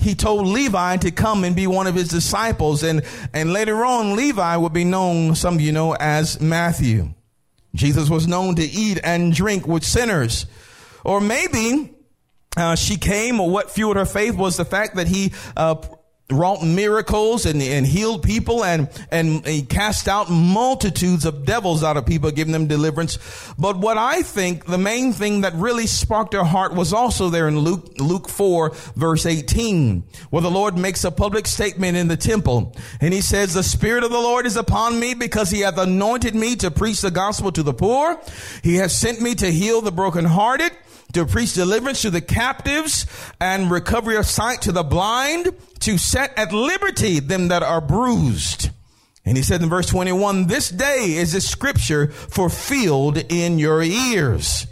he 0.00 0.14
told 0.14 0.46
Levi 0.46 0.96
to 0.98 1.10
come 1.10 1.44
and 1.44 1.54
be 1.54 1.66
one 1.66 1.86
of 1.86 1.94
his 1.94 2.08
disciples. 2.08 2.82
And, 2.82 3.02
and 3.34 3.52
later 3.52 3.84
on, 3.84 4.16
Levi 4.16 4.56
would 4.56 4.72
be 4.72 4.84
known, 4.84 5.34
some 5.34 5.54
of 5.54 5.60
you 5.60 5.72
know, 5.72 5.94
as 5.94 6.40
Matthew. 6.40 7.12
Jesus 7.74 8.08
was 8.08 8.26
known 8.26 8.56
to 8.56 8.62
eat 8.62 8.98
and 9.04 9.32
drink 9.32 9.66
with 9.66 9.84
sinners. 9.84 10.46
Or 11.04 11.20
maybe 11.20 11.94
uh, 12.56 12.76
she 12.76 12.96
came, 12.96 13.40
or 13.40 13.50
what 13.50 13.70
fueled 13.70 13.96
her 13.96 14.06
faith 14.06 14.34
was 14.36 14.56
the 14.56 14.64
fact 14.64 14.96
that 14.96 15.06
he 15.06 15.32
uh, 15.56 15.76
wrought 16.32 16.62
miracles 16.62 17.46
and, 17.46 17.60
and 17.60 17.86
healed 17.86 18.22
people 18.22 18.64
and, 18.64 18.88
and 19.10 19.46
he 19.46 19.62
cast 19.62 20.08
out 20.08 20.30
multitudes 20.30 21.24
of 21.24 21.44
devils 21.44 21.82
out 21.82 21.96
of 21.96 22.06
people, 22.06 22.30
giving 22.30 22.52
them 22.52 22.66
deliverance. 22.66 23.18
But 23.58 23.78
what 23.78 23.98
I 23.98 24.22
think 24.22 24.66
the 24.66 24.78
main 24.78 25.12
thing 25.12 25.42
that 25.42 25.54
really 25.54 25.86
sparked 25.86 26.32
her 26.34 26.44
heart 26.44 26.74
was 26.74 26.92
also 26.92 27.28
there 27.28 27.48
in 27.48 27.58
Luke, 27.58 27.92
Luke 27.98 28.28
4 28.28 28.70
verse 28.94 29.26
18, 29.26 30.04
where 30.30 30.42
the 30.42 30.50
Lord 30.50 30.76
makes 30.76 31.04
a 31.04 31.10
public 31.10 31.46
statement 31.46 31.96
in 31.96 32.08
the 32.08 32.16
temple. 32.16 32.74
And 33.00 33.12
he 33.12 33.20
says, 33.20 33.54
the 33.54 33.62
Spirit 33.62 34.04
of 34.04 34.10
the 34.10 34.18
Lord 34.18 34.46
is 34.46 34.56
upon 34.56 34.98
me 34.98 35.14
because 35.14 35.50
he 35.50 35.60
hath 35.60 35.78
anointed 35.78 36.34
me 36.34 36.56
to 36.56 36.70
preach 36.70 37.00
the 37.00 37.10
gospel 37.10 37.52
to 37.52 37.62
the 37.62 37.74
poor. 37.74 38.20
He 38.62 38.76
has 38.76 38.96
sent 38.96 39.20
me 39.20 39.34
to 39.36 39.50
heal 39.50 39.80
the 39.80 39.92
brokenhearted 39.92 40.72
to 41.12 41.26
preach 41.26 41.54
deliverance 41.54 42.02
to 42.02 42.10
the 42.10 42.20
captives 42.20 43.06
and 43.40 43.70
recovery 43.70 44.16
of 44.16 44.26
sight 44.26 44.62
to 44.62 44.72
the 44.72 44.82
blind, 44.82 45.54
to 45.80 45.98
set 45.98 46.36
at 46.38 46.52
liberty 46.52 47.20
them 47.20 47.48
that 47.48 47.62
are 47.62 47.80
bruised. 47.80 48.70
And 49.24 49.36
he 49.36 49.42
said 49.42 49.62
in 49.62 49.68
verse 49.68 49.86
21, 49.86 50.46
this 50.46 50.70
day 50.70 51.14
is 51.16 51.32
the 51.32 51.40
scripture 51.40 52.08
fulfilled 52.08 53.18
in 53.30 53.58
your 53.58 53.82
ears. 53.82 54.66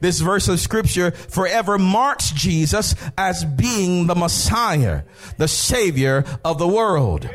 This 0.00 0.20
verse 0.20 0.48
of 0.48 0.60
scripture 0.60 1.12
forever 1.12 1.78
marks 1.78 2.30
Jesus 2.30 2.94
as 3.16 3.44
being 3.44 4.06
the 4.06 4.14
Messiah, 4.14 5.04
the 5.38 5.48
savior 5.48 6.24
of 6.44 6.58
the 6.58 6.68
world. 6.68 7.28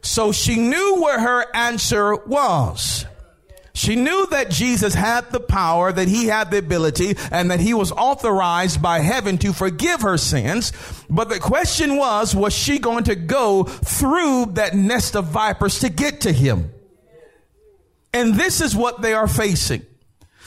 So 0.00 0.32
she 0.32 0.56
knew 0.56 1.00
where 1.00 1.20
her 1.20 1.46
answer 1.54 2.16
was. 2.16 3.06
She 3.74 3.96
knew 3.96 4.26
that 4.30 4.50
Jesus 4.50 4.94
had 4.94 5.30
the 5.30 5.40
power, 5.40 5.92
that 5.92 6.08
he 6.08 6.26
had 6.26 6.50
the 6.50 6.58
ability, 6.58 7.16
and 7.30 7.50
that 7.50 7.60
he 7.60 7.72
was 7.72 7.90
authorized 7.90 8.82
by 8.82 8.98
heaven 8.98 9.38
to 9.38 9.52
forgive 9.52 10.02
her 10.02 10.18
sins. 10.18 10.72
But 11.08 11.30
the 11.30 11.40
question 11.40 11.96
was, 11.96 12.34
was 12.34 12.52
she 12.52 12.78
going 12.78 13.04
to 13.04 13.14
go 13.14 13.64
through 13.64 14.52
that 14.52 14.74
nest 14.74 15.16
of 15.16 15.26
vipers 15.26 15.80
to 15.80 15.88
get 15.88 16.22
to 16.22 16.32
him? 16.32 16.70
And 18.12 18.34
this 18.34 18.60
is 18.60 18.76
what 18.76 19.00
they 19.00 19.14
are 19.14 19.28
facing. 19.28 19.86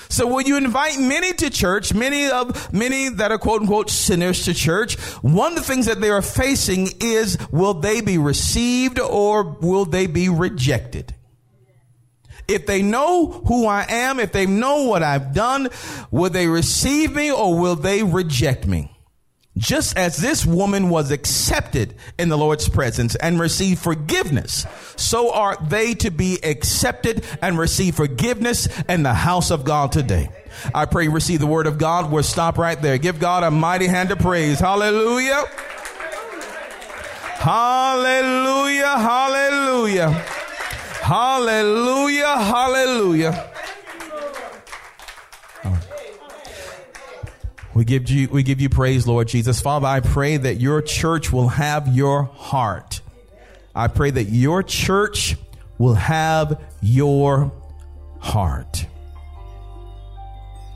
So 0.07 0.27
when 0.27 0.45
you 0.45 0.57
invite 0.57 0.99
many 0.99 1.33
to 1.33 1.49
church, 1.49 1.95
many 1.95 2.29
of, 2.29 2.71
many 2.71 3.09
that 3.09 3.31
are 3.31 3.39
quote 3.39 3.61
unquote 3.61 3.89
sinners 3.89 4.45
to 4.45 4.53
church, 4.53 4.99
one 5.23 5.53
of 5.53 5.57
the 5.57 5.63
things 5.63 5.87
that 5.87 5.99
they 5.99 6.11
are 6.11 6.21
facing 6.21 6.89
is, 7.01 7.39
will 7.51 7.73
they 7.73 8.01
be 8.01 8.19
received 8.19 8.99
or 8.99 9.43
will 9.43 9.85
they 9.85 10.05
be 10.05 10.29
rejected? 10.29 11.15
If 12.47 12.65
they 12.65 12.81
know 12.81 13.27
who 13.27 13.65
I 13.65 13.85
am, 13.89 14.19
if 14.19 14.31
they 14.31 14.45
know 14.45 14.83
what 14.83 15.03
I've 15.03 15.33
done, 15.33 15.69
will 16.11 16.29
they 16.29 16.47
receive 16.47 17.15
me 17.15 17.31
or 17.31 17.57
will 17.57 17.75
they 17.75 18.03
reject 18.03 18.67
me? 18.67 18.91
Just 19.57 19.97
as 19.97 20.17
this 20.17 20.45
woman 20.45 20.89
was 20.89 21.11
accepted 21.11 21.95
in 22.19 22.27
the 22.27 22.37
Lord's 22.37 22.67
presence 22.67 23.15
and 23.15 23.39
received 23.39 23.81
forgiveness, 23.81 24.65
so 24.97 25.31
are 25.31 25.57
they 25.69 25.93
to 25.95 26.11
be 26.11 26.39
accepted 26.43 27.23
and 27.41 27.57
receive 27.57 27.95
forgiveness 27.95 28.67
in 28.89 29.03
the 29.03 29.13
house 29.13 29.51
of 29.51 29.63
God 29.63 29.93
today. 29.93 30.29
I 30.73 30.85
pray 30.85 31.05
you 31.05 31.11
receive 31.11 31.39
the 31.39 31.47
word 31.47 31.67
of 31.67 31.77
God. 31.77 32.11
We'll 32.11 32.23
stop 32.23 32.57
right 32.57 32.81
there. 32.81 32.97
Give 32.97 33.17
God 33.17 33.43
a 33.43 33.51
mighty 33.51 33.87
hand 33.87 34.11
of 34.11 34.19
praise. 34.19 34.59
Hallelujah. 34.59 35.45
Hallelujah. 37.39 38.97
Hallelujah. 38.97 40.34
Hallelujah, 41.05 42.35
hallelujah. 42.35 43.51
We 47.75 47.85
give 47.85 48.09
you, 48.09 48.27
we 48.29 48.41
give 48.41 48.59
you 48.59 48.69
praise, 48.69 49.05
Lord 49.05 49.27
Jesus. 49.27 49.61
Father, 49.61 49.85
I 49.85 49.99
pray 49.99 50.37
that 50.37 50.55
your 50.55 50.81
church 50.81 51.31
will 51.31 51.49
have 51.49 51.95
your 51.95 52.23
heart. 52.23 53.01
I 53.75 53.87
pray 53.87 54.09
that 54.09 54.23
your 54.23 54.63
church 54.63 55.35
will 55.77 55.93
have 55.93 56.59
your 56.81 57.51
heart. 58.17 58.87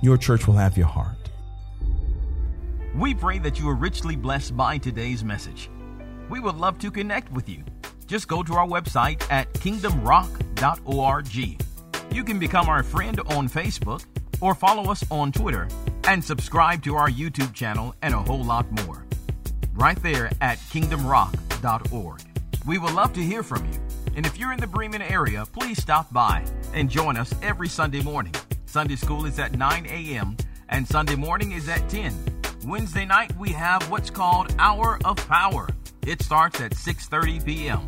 Your 0.04 0.16
church 0.16 0.46
will 0.46 0.58
have 0.58 0.78
your 0.78 0.86
heart. 0.86 1.32
We 2.94 3.16
pray 3.16 3.40
that 3.40 3.58
you 3.58 3.68
are 3.68 3.76
richly 3.76 4.16
blessed 4.16 4.56
by 4.56 4.78
today's 4.78 5.24
message. 5.24 5.72
We 6.30 6.40
would 6.40 6.56
love 6.56 6.78
to 6.80 6.92
connect 6.92 7.32
with 7.32 7.50
you 7.50 7.64
just 8.10 8.28
go 8.28 8.44
to 8.44 8.56
our 8.56 8.68
website 8.68 9.22
at 9.32 9.54
kingdomrock.org. 9.54 11.36
You 12.12 12.24
can 12.24 12.40
become 12.40 12.68
our 12.68 12.82
friend 12.82 13.20
on 13.20 13.48
Facebook 13.48 14.04
or 14.42 14.56
follow 14.56 14.92
us 14.92 15.04
on 15.12 15.32
Twitter 15.32 15.68
and 16.06 16.24
subscribe 16.24 16.84
to 16.84 16.96
our 16.96 17.08
YouTube 17.08 17.54
channel 17.54 17.94
and 18.02 18.16
a 18.16 18.18
whole 18.18 18.44
lot 18.44 18.70
more. 18.84 19.06
Right 19.74 20.02
there 20.02 20.32
at 20.42 20.58
kingdomrock.org. 20.58 22.22
We 22.66 22.78
would 22.80 22.94
love 22.94 23.14
to 23.14 23.22
hear 23.22 23.44
from 23.44 23.64
you. 23.72 23.80
And 24.16 24.26
if 24.26 24.38
you're 24.40 24.54
in 24.54 24.60
the 24.60 24.68
Bremen 24.68 25.04
area, 25.04 25.46
please 25.54 25.80
stop 25.80 26.12
by 26.12 26.44
and 26.74 26.90
join 26.90 27.16
us 27.16 27.34
every 27.44 27.70
Sunday 27.70 28.02
morning. 28.02 28.34
Sunday 28.66 28.96
school 28.96 29.26
is 29.26 29.38
at 29.38 29.56
9 29.56 29.86
a.m. 29.86 30.36
and 30.70 30.88
Sunday 30.88 31.16
morning 31.16 31.52
is 31.52 31.70
at 31.70 31.88
10. 31.90 32.14
Wednesday 32.66 33.06
night 33.06 33.36
we 33.38 33.50
have 33.50 33.90
what's 33.90 34.10
called 34.10 34.54
Hour 34.58 35.00
of 35.06 35.16
Power. 35.28 35.70
It 36.06 36.22
starts 36.22 36.60
at 36.60 36.72
6:30 36.72 37.46
p.m. 37.46 37.88